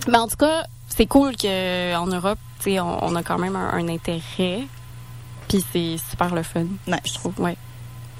Mais 0.08 0.18
en 0.18 0.26
tout 0.28 0.36
cas, 0.36 0.64
c'est 0.96 1.06
cool 1.06 1.36
que 1.36 1.94
en 1.96 2.06
Europe, 2.06 2.38
on, 2.66 2.78
on 3.02 3.16
a 3.16 3.22
quand 3.22 3.38
même 3.38 3.56
un, 3.56 3.70
un 3.70 3.88
intérêt. 3.88 4.62
Puis 5.48 5.64
c'est 5.72 5.96
super 6.10 6.34
le 6.34 6.42
fun, 6.42 6.64
Nice. 6.86 7.00
je 7.04 7.14
trouve. 7.14 7.38
Ouais, 7.40 7.56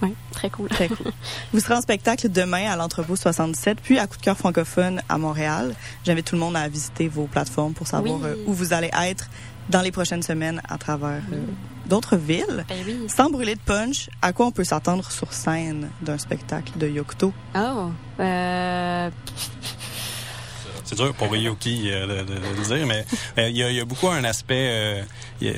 ouais, 0.02 0.12
très 0.32 0.50
cool. 0.50 0.68
Très 0.68 0.88
cool. 0.88 1.12
Vous 1.52 1.60
serez 1.60 1.74
en 1.74 1.80
spectacle 1.80 2.28
demain 2.30 2.70
à 2.70 2.76
l'entrepôt 2.76 3.16
77, 3.16 3.78
puis 3.82 3.98
à 3.98 4.06
Coup 4.06 4.16
de 4.18 4.22
cœur 4.22 4.36
francophone 4.36 5.00
à 5.08 5.16
Montréal. 5.18 5.74
J'invite 6.04 6.26
tout 6.26 6.34
le 6.34 6.40
monde 6.40 6.56
à 6.56 6.68
visiter 6.68 7.08
vos 7.08 7.24
plateformes 7.26 7.72
pour 7.74 7.86
savoir 7.86 8.16
Oui. 8.20 8.26
euh, 8.26 8.36
où 8.46 8.52
vous 8.52 8.72
allez 8.72 8.90
être 9.04 9.28
dans 9.70 9.80
les 9.80 9.92
prochaines 9.92 10.22
semaines 10.24 10.60
à 10.68 10.76
travers 10.76 11.22
euh, 11.32 11.38
d'autres 11.86 12.16
villes. 12.16 12.66
Ben 12.68 12.76
oui. 12.84 13.06
Sans 13.08 13.30
brûler 13.30 13.54
de 13.54 13.60
punch, 13.60 14.10
à 14.20 14.32
quoi 14.32 14.46
on 14.46 14.50
peut 14.50 14.64
s'attendre 14.64 15.10
sur 15.12 15.32
scène 15.32 15.88
d'un 16.02 16.18
spectacle 16.18 16.72
de 16.76 16.88
Yocto? 16.88 17.32
Oh, 17.56 17.90
euh, 18.20 19.08
C'est 20.94 21.02
dur 21.02 21.14
pour 21.14 21.34
Yuki 21.34 21.90
euh, 21.90 22.06
de, 22.06 22.22
de- 22.24 22.38
de 22.38 22.40
le 22.58 22.76
dire, 22.76 22.86
mais 22.86 23.04
euh, 23.38 23.48
il 23.48 23.56
y, 23.56 23.62
a, 23.62 23.70
il 23.70 23.76
y 23.76 23.80
a 23.80 23.84
beaucoup 23.86 24.08
un 24.08 24.24
aspect. 24.24 24.68
euh, 24.70 25.02
il 25.40 25.48
y 25.48 25.50
a- 25.50 25.54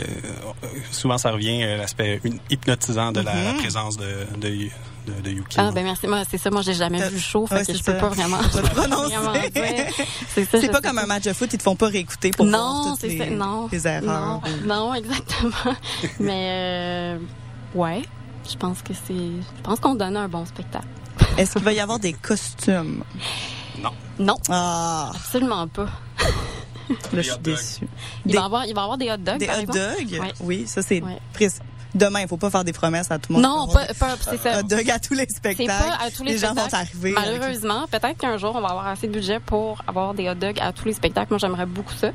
souvent, 0.92 1.18
ça 1.18 1.32
revient 1.32 1.62
euh, 1.64 1.76
l'aspect 1.76 2.20
hypnotisant 2.50 3.10
de 3.10 3.20
la, 3.20 3.34
la 3.34 3.52
Mhm. 3.52 3.58
présence 3.58 3.96
de, 3.96 4.26
de, 4.40 4.48
de- 4.48 5.20
de 5.22 5.30
Yuki. 5.30 5.56
ah, 5.58 5.70
ben 5.74 5.82
merci. 5.84 6.06
Moi, 6.06 6.22
c'est 6.30 6.38
ça. 6.38 6.50
Moi, 6.50 6.62
j'ai 6.62 6.74
jamais 6.74 6.98
vu 7.08 7.14
le 7.16 7.20
show, 7.20 7.46
fait 7.48 7.56
ouais, 7.56 7.64
que 7.66 7.72
je 7.74 7.82
peux 7.82 7.92
ça. 7.92 7.98
pas 7.98 8.08
vraiment. 8.10 8.38
C'est 10.34 10.44
ça, 10.44 10.60
C'est 10.60 10.70
pas 10.70 10.80
comme 10.80 10.98
un 10.98 11.06
match 11.06 11.24
de 11.24 11.32
foot, 11.32 11.50
ils 11.52 11.58
te 11.58 11.62
font 11.62 11.76
pas 11.76 11.88
réécouter 11.88 12.30
pour 12.30 12.46
voir 12.46 12.60
Non, 12.60 12.90
toutes 12.92 13.00
c'est 13.00 13.08
les, 13.08 13.18
ça. 13.18 13.26
Non. 13.26 13.68
les 13.70 13.86
erreurs. 13.86 14.02
Non, 14.02 14.40
non, 14.66 14.94
exactement. 14.94 15.74
Mais, 16.20 16.48
euh, 16.50 17.18
ouais. 17.74 18.02
Je 18.50 18.56
pense 18.56 18.82
que 18.82 18.92
c'est. 18.92 19.14
Je 19.14 19.62
pense 19.62 19.80
qu'on 19.80 19.94
donne 19.94 20.16
un 20.16 20.28
bon 20.28 20.44
spectacle. 20.44 20.86
Est-ce 21.38 21.54
qu'il 21.54 21.62
va 21.62 21.72
y 21.72 21.80
avoir 21.80 21.98
des 21.98 22.12
costumes? 22.12 23.02
Non, 24.18 24.36
Ah, 24.48 25.10
absolument 25.14 25.66
pas. 25.68 25.86
là, 25.88 26.88
je 27.12 27.20
suis 27.22 27.38
déçue. 27.38 27.88
Il 28.26 28.32
Des- 28.32 28.36
va 28.36 28.42
y 28.42 28.44
avoir, 28.46 28.66
il 28.66 28.74
va 28.74 28.82
avoir 28.82 28.98
des 28.98 29.10
hot 29.10 29.16
dogs. 29.16 29.38
Des 29.38 29.48
hot 29.48 29.66
dogs? 29.72 30.20
Ouais. 30.20 30.32
Oui, 30.40 30.64
ça 30.66 30.82
c'est 30.82 31.02
Ouais. 31.02 31.18
précis. 31.32 31.58
Demain, 31.94 32.22
il 32.22 32.28
faut 32.28 32.36
pas 32.36 32.50
faire 32.50 32.64
des 32.64 32.72
promesses 32.72 33.08
à 33.12 33.18
tout 33.20 33.32
le 33.32 33.40
monde. 33.40 33.44
Non, 33.44 33.68
pas, 33.72 33.86
pas 33.94 34.16
c'est 34.20 34.32
des 34.32 34.36
ça. 34.38 34.58
hot 34.58 34.62
dogs 34.64 34.90
à 34.90 34.98
tous 34.98 35.14
les 35.14 35.26
C'est 35.28 35.36
spectacles. 35.36 35.68
pas 35.70 36.04
à 36.04 36.10
tous 36.10 36.24
les, 36.24 36.32
les 36.32 36.38
gens 36.38 36.52
vont 36.52 36.62
arriver. 36.72 37.14
avec- 37.16 37.38
Malheureusement, 37.38 37.86
peut-être 37.88 38.18
qu'un 38.18 38.36
jour, 38.36 38.52
on 38.56 38.60
va 38.60 38.68
avoir 38.70 38.86
assez 38.88 39.06
de 39.06 39.12
budget 39.12 39.38
pour 39.38 39.80
avoir 39.86 40.12
des 40.12 40.28
hot 40.28 40.34
dogs 40.34 40.58
à 40.60 40.72
tous 40.72 40.86
les 40.86 40.92
spectacles. 40.92 41.28
Moi, 41.30 41.38
j'aimerais 41.38 41.66
beaucoup 41.66 41.94
ça. 41.94 42.08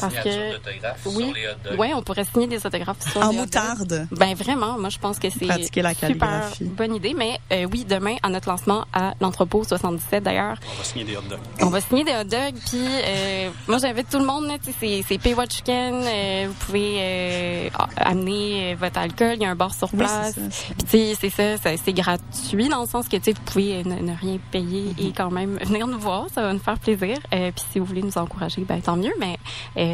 Parce 0.00 0.14
que. 0.14 1.08
Oui. 1.08 1.32
Ouais, 1.78 1.92
on 1.94 2.02
pourrait 2.02 2.24
signer 2.24 2.46
des 2.46 2.64
autographes 2.66 3.10
sur 3.10 3.20
En 3.20 3.30
des 3.30 3.36
hot 3.38 3.40
dogs. 3.40 3.40
moutarde. 3.46 4.08
Ben 4.10 4.34
vraiment, 4.34 4.78
moi 4.78 4.88
je 4.90 4.98
pense 4.98 5.18
que 5.18 5.28
c'est 5.30 5.46
Pratiquer 5.46 5.82
la 5.82 5.94
super 5.94 6.50
bonne 6.60 6.94
idée. 6.94 7.14
Mais 7.16 7.38
euh, 7.52 7.66
oui, 7.70 7.84
demain 7.84 8.16
à 8.22 8.28
notre 8.28 8.48
lancement 8.48 8.84
à 8.92 9.14
l'entrepôt 9.20 9.64
77 9.64 10.22
d'ailleurs, 10.24 10.56
On 10.72 10.76
va 10.78 10.84
signer 10.84 11.04
des 11.04 11.16
hot 11.16 11.22
dogs. 11.28 11.38
on 11.62 11.66
va 11.70 11.80
signer 11.80 12.04
des 12.04 12.12
hot 12.12 12.24
dogs. 12.24 12.60
Puis 12.66 12.80
euh, 12.82 13.50
moi 13.66 13.78
j'invite 13.78 14.08
tout 14.10 14.18
le 14.18 14.26
monde. 14.26 14.46
là, 14.46 14.58
tu 14.58 14.66
sais, 14.72 14.76
C'est 14.80 15.04
c'est 15.08 15.18
pay 15.18 15.34
what 15.34 15.44
you 15.44 15.62
can. 15.64 16.02
euh, 16.04 16.46
vous 16.48 16.54
pouvez 16.66 16.96
euh, 16.98 17.68
amener 17.96 18.72
euh, 18.72 18.76
votre 18.78 18.98
alcool. 18.98 19.34
Il 19.36 19.42
y 19.42 19.44
a 19.44 19.50
un 19.50 19.54
bar 19.56 19.74
sur 19.74 19.88
Oui, 19.92 19.98
place. 20.00 20.34
ça. 20.34 20.40
Puis 20.40 20.84
tu 20.84 20.86
sais, 20.88 21.16
c'est 21.20 21.30
ça, 21.30 21.56
ça- 21.56 21.76
c'est 21.82 21.92
gratuit 21.92 22.68
dans 22.68 22.82
le 22.82 22.86
sens 22.88 23.08
que 23.08 23.16
tu 23.16 23.24
sais, 23.24 23.32
vous 23.32 23.42
pouvez 23.42 23.76
euh, 23.78 23.82
ne, 23.84 24.00
ne 24.12 24.16
rien 24.16 24.38
payer 24.50 24.68
Mm-hmm. 24.68 25.08
et 25.08 25.12
quand 25.12 25.30
même 25.30 25.58
venir 25.64 25.86
nous 25.86 25.98
voir, 25.98 26.26
ça 26.34 26.42
va 26.42 26.52
nous 26.52 26.58
faire 26.58 26.78
plaisir. 26.78 27.16
Euh, 27.34 27.50
puis 27.54 27.64
si 27.72 27.78
vous 27.78 27.84
voulez 27.86 28.02
nous 28.02 28.16
encourager, 28.18 28.62
ben 28.62 28.80
tant 28.80 28.96
mieux. 28.96 29.12
Mais 29.18 29.36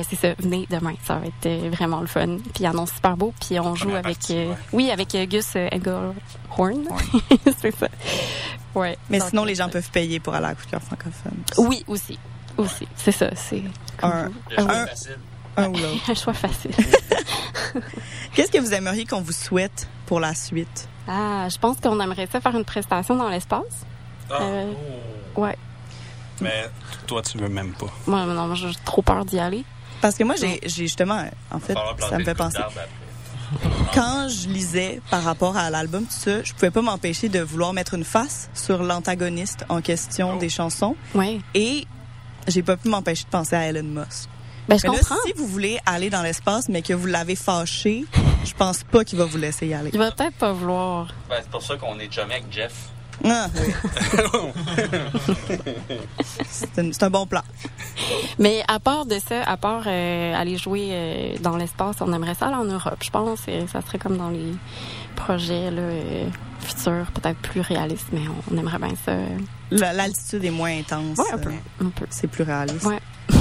euh, 0.01 0.03
c'est 0.09 0.16
ça, 0.16 0.34
venez 0.38 0.66
demain, 0.70 0.95
ça 1.05 1.16
va 1.16 1.26
être 1.26 1.47
euh, 1.47 1.70
vraiment 1.70 2.01
le 2.01 2.07
fun. 2.07 2.36
Puis 2.38 2.61
il 2.61 2.66
annonce 2.66 2.92
super 2.92 3.16
beau. 3.16 3.32
Puis 3.40 3.59
on 3.61 3.74
joue 3.74 3.90
avec, 3.90 4.03
partie, 4.18 4.36
euh, 4.36 4.51
ouais. 4.51 4.57
oui, 4.72 4.90
avec 4.90 5.14
euh, 5.14 5.26
Gus 5.26 5.53
euh, 5.57 5.68
Engelhorn. 5.72 6.84
c'est 7.61 7.74
ça. 7.76 7.88
Ouais. 8.74 8.99
Mais 9.11 9.18
Donc, 9.18 9.28
sinon, 9.30 9.45
les 9.45 9.55
gens 9.55 9.68
peuvent 9.68 9.90
payer 9.90 10.20
pour 10.20 10.34
aller 10.34 10.47
à 10.47 10.55
cœur 10.55 10.82
francophone. 10.82 11.36
Oui, 11.59 11.84
aussi, 11.88 12.18
aussi. 12.57 12.86
C'est 12.97 13.12
ça, 13.12 13.30
c'est 13.36 13.62
comme 13.99 14.11
Un, 14.11 14.28
vous. 14.28 14.68
un, 14.70 14.86
un 15.57 15.68
ou 15.68 15.72
l'autre. 15.72 16.01
un 16.11 16.14
choix 16.14 16.32
facile. 16.34 16.72
Qu'est-ce 18.34 18.51
que 18.51 18.59
vous 18.59 18.74
aimeriez 18.74 19.05
qu'on 19.07 19.20
vous 19.20 19.32
souhaite 19.32 19.88
pour 20.07 20.20
la 20.20 20.34
suite? 20.34 20.88
ah, 21.07 21.47
je 21.51 21.59
pense 21.59 21.78
qu'on 21.80 22.01
aimerait 22.01 22.26
ça 22.32 22.40
faire 22.40 22.57
une 22.57 22.64
prestation 22.64 23.14
dans 23.14 23.28
l'espace. 23.28 23.84
Euh, 24.30 24.72
ouais. 25.36 25.57
Mais 26.40 26.68
toi, 27.07 27.20
tu 27.22 27.36
veux 27.38 27.49
même 27.49 27.72
pas. 27.74 27.86
Moi, 28.07 28.24
non, 28.24 28.47
moi, 28.47 28.55
j'ai 28.57 28.70
trop 28.84 29.03
peur 29.03 29.24
d'y 29.24 29.38
aller. 29.38 29.64
Parce 30.05 30.16
que 30.16 30.24
moi, 30.24 30.34
j'ai 30.38 30.61
j'ai 30.64 30.82
justement, 30.82 31.24
en 31.50 31.59
fait, 31.61 31.72
ça 32.11 32.18
me 32.18 32.24
fait 32.24 32.34
penser. 32.34 32.59
Quand 33.94 34.28
je 34.28 34.48
lisais 34.50 35.00
par 35.11 35.22
rapport 35.22 35.57
à 35.57 35.70
l'album, 35.70 36.05
tout 36.05 36.11
ça, 36.11 36.42
je 36.42 36.52
pouvais 36.52 36.70
pas 36.70 36.82
m'empêcher 36.82 37.30
de 37.30 37.40
vouloir 37.40 37.72
mettre 37.72 37.94
une 37.94 38.05
face 38.05 38.50
sur 38.52 38.82
l'antagoniste 38.82 39.64
en 39.70 39.80
question 39.80 40.36
des 40.36 40.50
chansons. 40.50 40.94
Ouais. 41.14 41.40
Et 41.55 41.86
j'ai 42.48 42.62
pas 42.62 42.76
pu 42.76 42.90
m'empêcher 42.90 43.24
de 43.24 43.30
penser 43.30 43.57
à 43.57 43.64
Elon 43.66 43.82
Musk. 43.82 44.28
Ben, 44.68 44.78
je 44.78 44.86
Mais 44.86 44.92
là, 44.92 44.98
comprends. 44.98 45.16
si 45.24 45.32
vous 45.32 45.46
voulez 45.46 45.78
aller 45.86 46.11
dans 46.11 46.20
l'espace, 46.20 46.68
mais 46.68 46.82
que 46.82 46.92
vous 46.92 47.07
l'avez 47.07 47.34
fâché, 47.34 48.05
je 48.44 48.52
pense 48.52 48.84
pas 48.84 49.05
qu'il 49.05 49.18
va 49.18 49.24
vous 49.24 49.38
laisser 49.38 49.66
y 49.68 49.72
aller. 49.72 49.88
Il 49.94 49.98
va 49.98 50.11
peut-être 50.12 50.36
pas 50.36 50.52
vouloir. 50.52 51.14
Ben, 51.30 51.36
c'est 51.40 51.50
pour 51.50 51.62
ça 51.62 51.78
qu'on 51.78 51.98
est 51.98 52.12
chumé 52.12 52.34
avec 52.34 52.52
Jeff. 52.52 52.74
Ah, 53.24 53.48
oui. 53.54 53.72
c'est 56.48 57.02
un, 57.02 57.10
bon 57.10 57.26
plan. 57.26 57.42
Mais 58.38 58.62
à 58.68 58.80
part 58.80 59.06
de 59.06 59.16
ça, 59.26 59.42
à 59.44 59.56
part 59.56 59.84
euh, 59.86 60.34
aller 60.34 60.56
jouer 60.56 60.88
euh, 60.90 61.36
dans 61.40 61.56
l'espace, 61.56 61.96
on 62.00 62.12
aimerait 62.12 62.34
ça 62.34 62.46
aller 62.46 62.56
en 62.56 62.64
Europe. 62.64 62.98
Je 63.02 63.10
pense 63.10 63.42
que 63.42 63.66
ça 63.66 63.80
serait 63.82 63.98
comme 63.98 64.16
dans 64.16 64.30
les 64.30 64.52
projets 65.16 65.70
là, 65.70 65.80
euh, 65.82 66.26
futurs, 66.60 67.06
peut-être 67.14 67.38
plus 67.38 67.60
réalistes, 67.60 68.08
mais 68.12 68.22
on, 68.28 68.54
on 68.54 68.58
aimerait 68.58 68.78
bien 68.78 68.94
ça. 69.04 69.12
euh, 69.12 69.26
La- 69.70 69.92
L'altitude 69.92 70.44
est 70.44 70.50
moins 70.50 70.76
intense. 70.78 71.18
Ouais, 71.18 71.24
un 71.32 71.38
peu. 71.38 71.50
euh, 71.50 71.84
Un 71.86 71.90
peu. 71.90 72.06
C'est 72.10 72.26
plus 72.28 72.42
réaliste. 72.44 72.84
Ouais. 72.84 72.98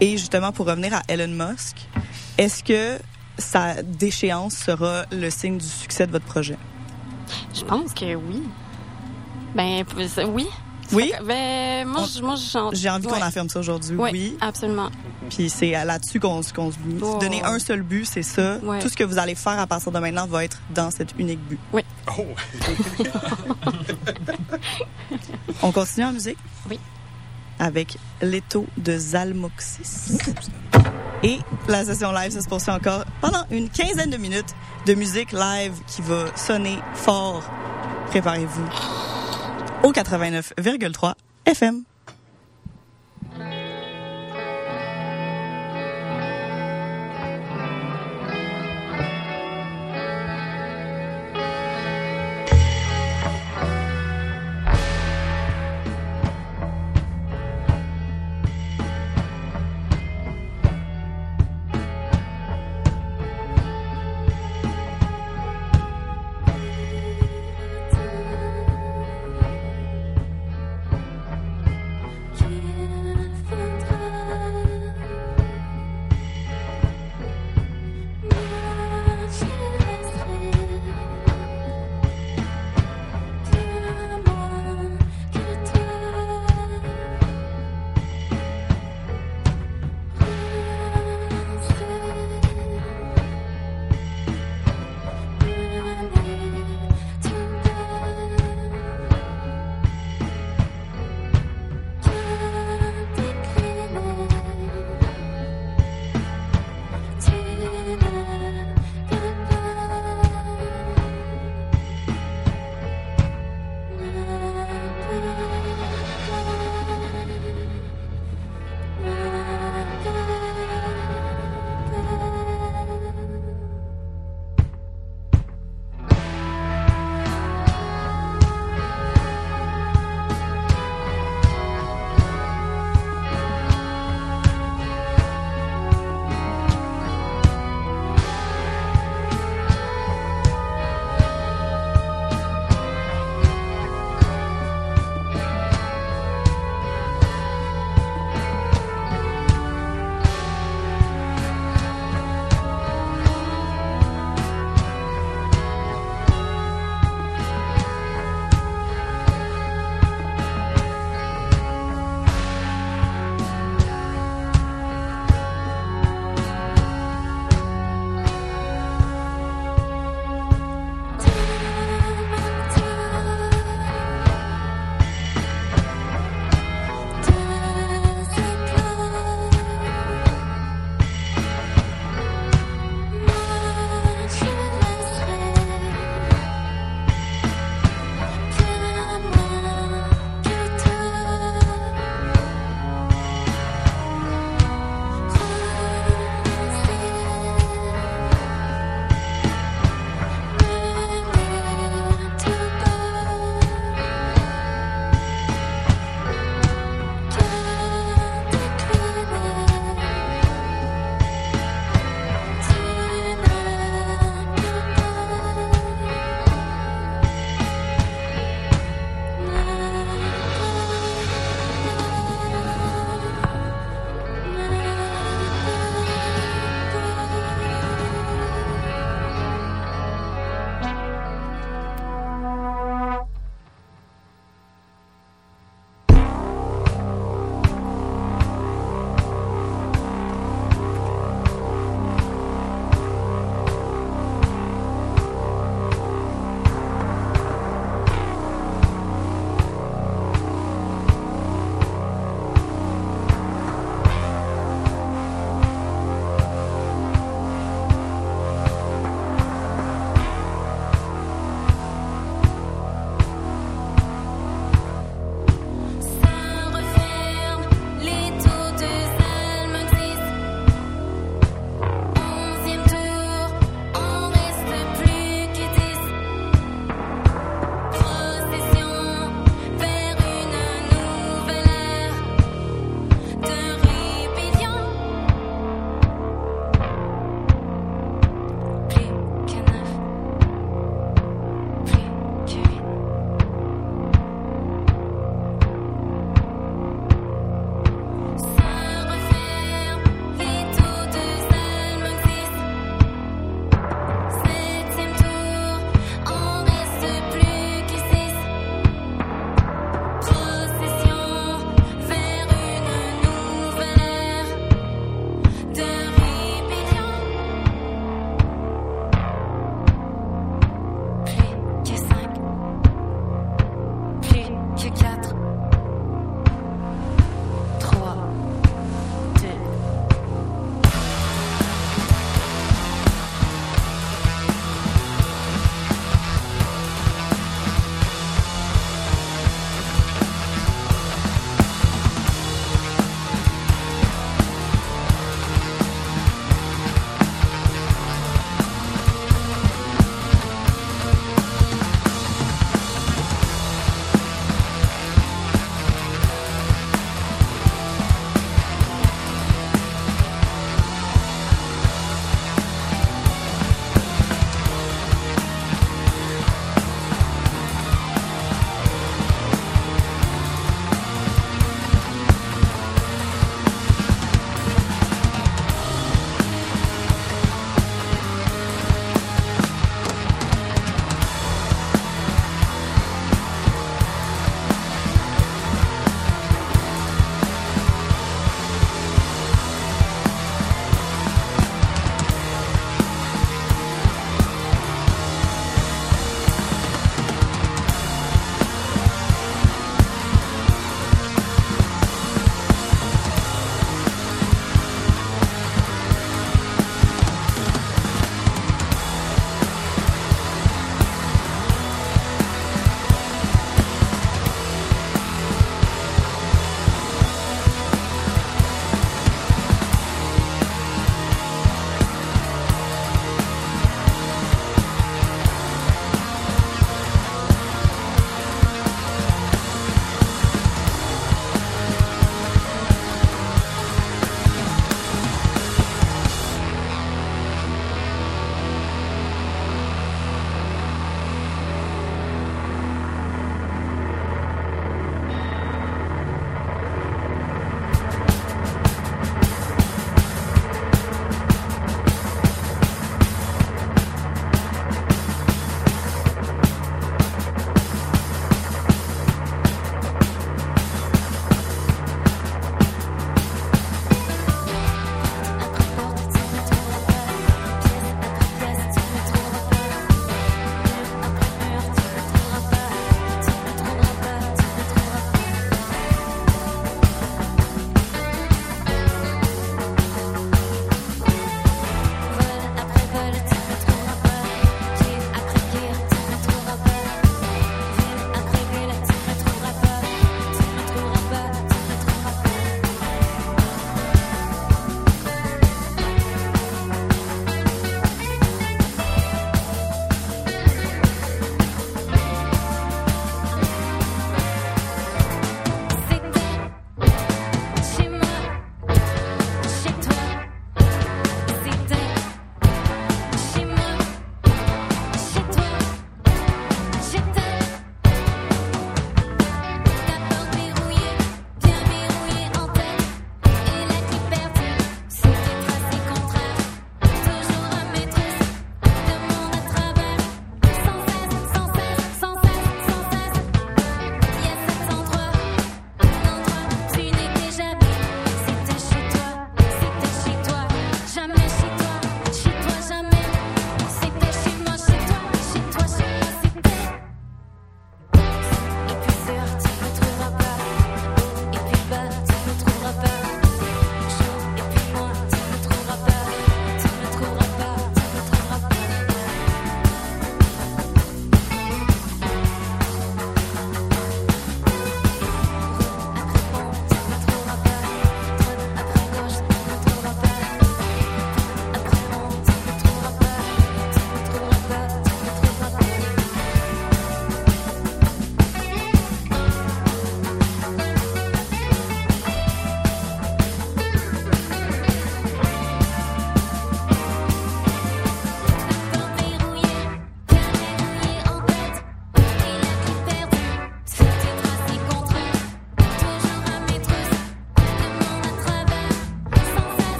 Et 0.00 0.16
justement, 0.16 0.52
pour 0.52 0.66
revenir 0.66 0.94
à 0.94 1.02
Elon 1.08 1.28
Musk, 1.28 1.76
est-ce 2.36 2.62
que 2.62 2.98
sa 3.36 3.82
déchéance 3.82 4.54
sera 4.54 5.04
le 5.10 5.28
signe 5.30 5.58
du 5.58 5.66
succès 5.66 6.06
de 6.06 6.12
votre 6.12 6.24
projet? 6.26 6.56
Je 7.54 7.62
pense 7.64 7.92
que 7.94 8.14
oui. 8.14 8.42
Ben, 9.54 9.84
oui. 10.28 10.46
Oui? 10.92 11.12
Ben, 11.26 11.86
moi, 11.86 12.02
On- 12.02 12.06
je- 12.06 12.22
moi 12.22 12.34
j'en- 12.36 12.70
J'ai 12.72 12.88
envie 12.88 13.06
qu'on 13.06 13.20
affirme 13.20 13.48
ça 13.50 13.60
aujourd'hui. 13.60 13.94
Ouais, 13.96 14.10
Oui. 14.10 14.36
absolument. 14.40 14.88
Puis 15.28 15.50
c'est 15.50 15.72
là-dessus 15.84 16.18
qu'on 16.18 16.40
se 16.42 16.52
qu'on 16.54 16.72
se 16.72 16.78
bute. 16.78 17.02
Oh. 17.02 17.18
Donner 17.20 17.42
un 17.44 17.58
seul 17.58 17.82
but, 17.82 18.06
c'est 18.06 18.22
ça. 18.22 18.56
Ouais. 18.62 18.78
Tout 18.78 18.88
ce 18.88 18.96
que 18.96 19.04
vous 19.04 19.18
allez 19.18 19.34
faire 19.34 19.58
à 19.58 19.66
partir 19.66 19.92
de 19.92 19.98
maintenant 19.98 20.26
va 20.26 20.44
être 20.44 20.58
dans 20.74 20.90
cet 20.90 21.12
unique 21.18 21.40
but. 21.48 21.60
Oh! 22.18 22.24
On 25.62 25.72
continue 25.72 26.06
en 26.06 26.12
musique? 26.12 26.38
Oui. 26.70 26.78
Avec 27.58 27.98
l'étau 28.22 28.66
de 28.78 28.96
Zalmoxis. 28.96 30.16
Et 31.22 31.38
la 31.66 31.84
session 31.84 32.12
live, 32.12 32.30
ça 32.30 32.40
se 32.40 32.48
poursuit 32.48 32.70
encore 32.70 33.04
pendant 33.20 33.44
une 33.50 33.68
quinzaine 33.68 34.10
de 34.10 34.16
minutes 34.16 34.54
de 34.86 34.94
musique 34.94 35.32
live 35.32 35.72
qui 35.86 36.02
va 36.02 36.26
sonner 36.36 36.78
fort. 36.94 37.42
Préparez-vous 38.10 38.68
au 39.82 39.92
89,3 39.92 41.14
FM. 41.44 41.82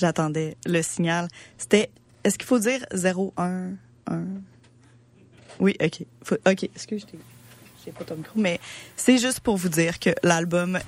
J'attendais 0.00 0.56
le 0.66 0.82
signal. 0.82 1.28
C'était, 1.58 1.90
est-ce 2.24 2.38
qu'il 2.38 2.46
faut 2.46 2.58
dire 2.58 2.84
0, 2.92 3.32
1, 3.36 3.70
1? 4.08 4.22
Oui, 5.60 5.76
OK. 5.82 6.04
Faut- 6.24 6.34
OK, 6.46 6.64
excuse, 6.64 7.06
je 7.12 7.18
j'ai 7.84 7.92
pas 7.92 8.04
ton 8.04 8.16
micro, 8.16 8.32
mais 8.38 8.60
c'est 8.96 9.16
juste 9.18 9.40
pour 9.40 9.56
vous 9.56 9.68
dire 9.70 9.98
que 9.98 10.10
l'album 10.22 10.78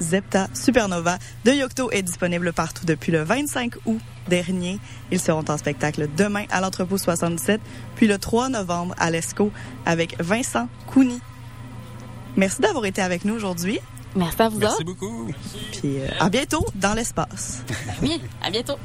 Zepta 0.00 0.48
Supernova 0.54 1.18
de 1.44 1.52
Yocto 1.52 1.90
est 1.90 2.02
disponible 2.02 2.52
partout 2.54 2.86
depuis 2.86 3.12
le 3.12 3.22
25 3.22 3.74
août 3.84 4.00
dernier. 4.28 4.78
Ils 5.10 5.20
seront 5.20 5.44
en 5.48 5.58
spectacle 5.58 6.08
demain 6.16 6.44
à 6.50 6.60
l'entrepôt 6.60 6.96
77, 6.96 7.60
puis 7.96 8.06
le 8.06 8.16
3 8.16 8.48
novembre 8.48 8.94
à 8.98 9.10
l'ESCO 9.10 9.50
avec 9.84 10.20
Vincent 10.22 10.68
Couni. 10.86 11.20
Merci 12.36 12.60
d'avoir 12.62 12.84
été 12.86 13.02
avec 13.02 13.24
nous 13.24 13.34
aujourd'hui, 13.34 13.80
Merci 14.16 14.42
à 14.42 14.48
vous 14.48 14.58
Merci 14.58 14.76
autres. 14.76 14.84
beaucoup. 14.84 15.30
puis 15.72 16.00
euh, 16.00 16.08
à 16.20 16.28
bientôt 16.28 16.64
dans 16.74 16.94
l'espace. 16.94 17.62
Oui, 18.02 18.20
à 18.42 18.50
bientôt. 18.50 18.76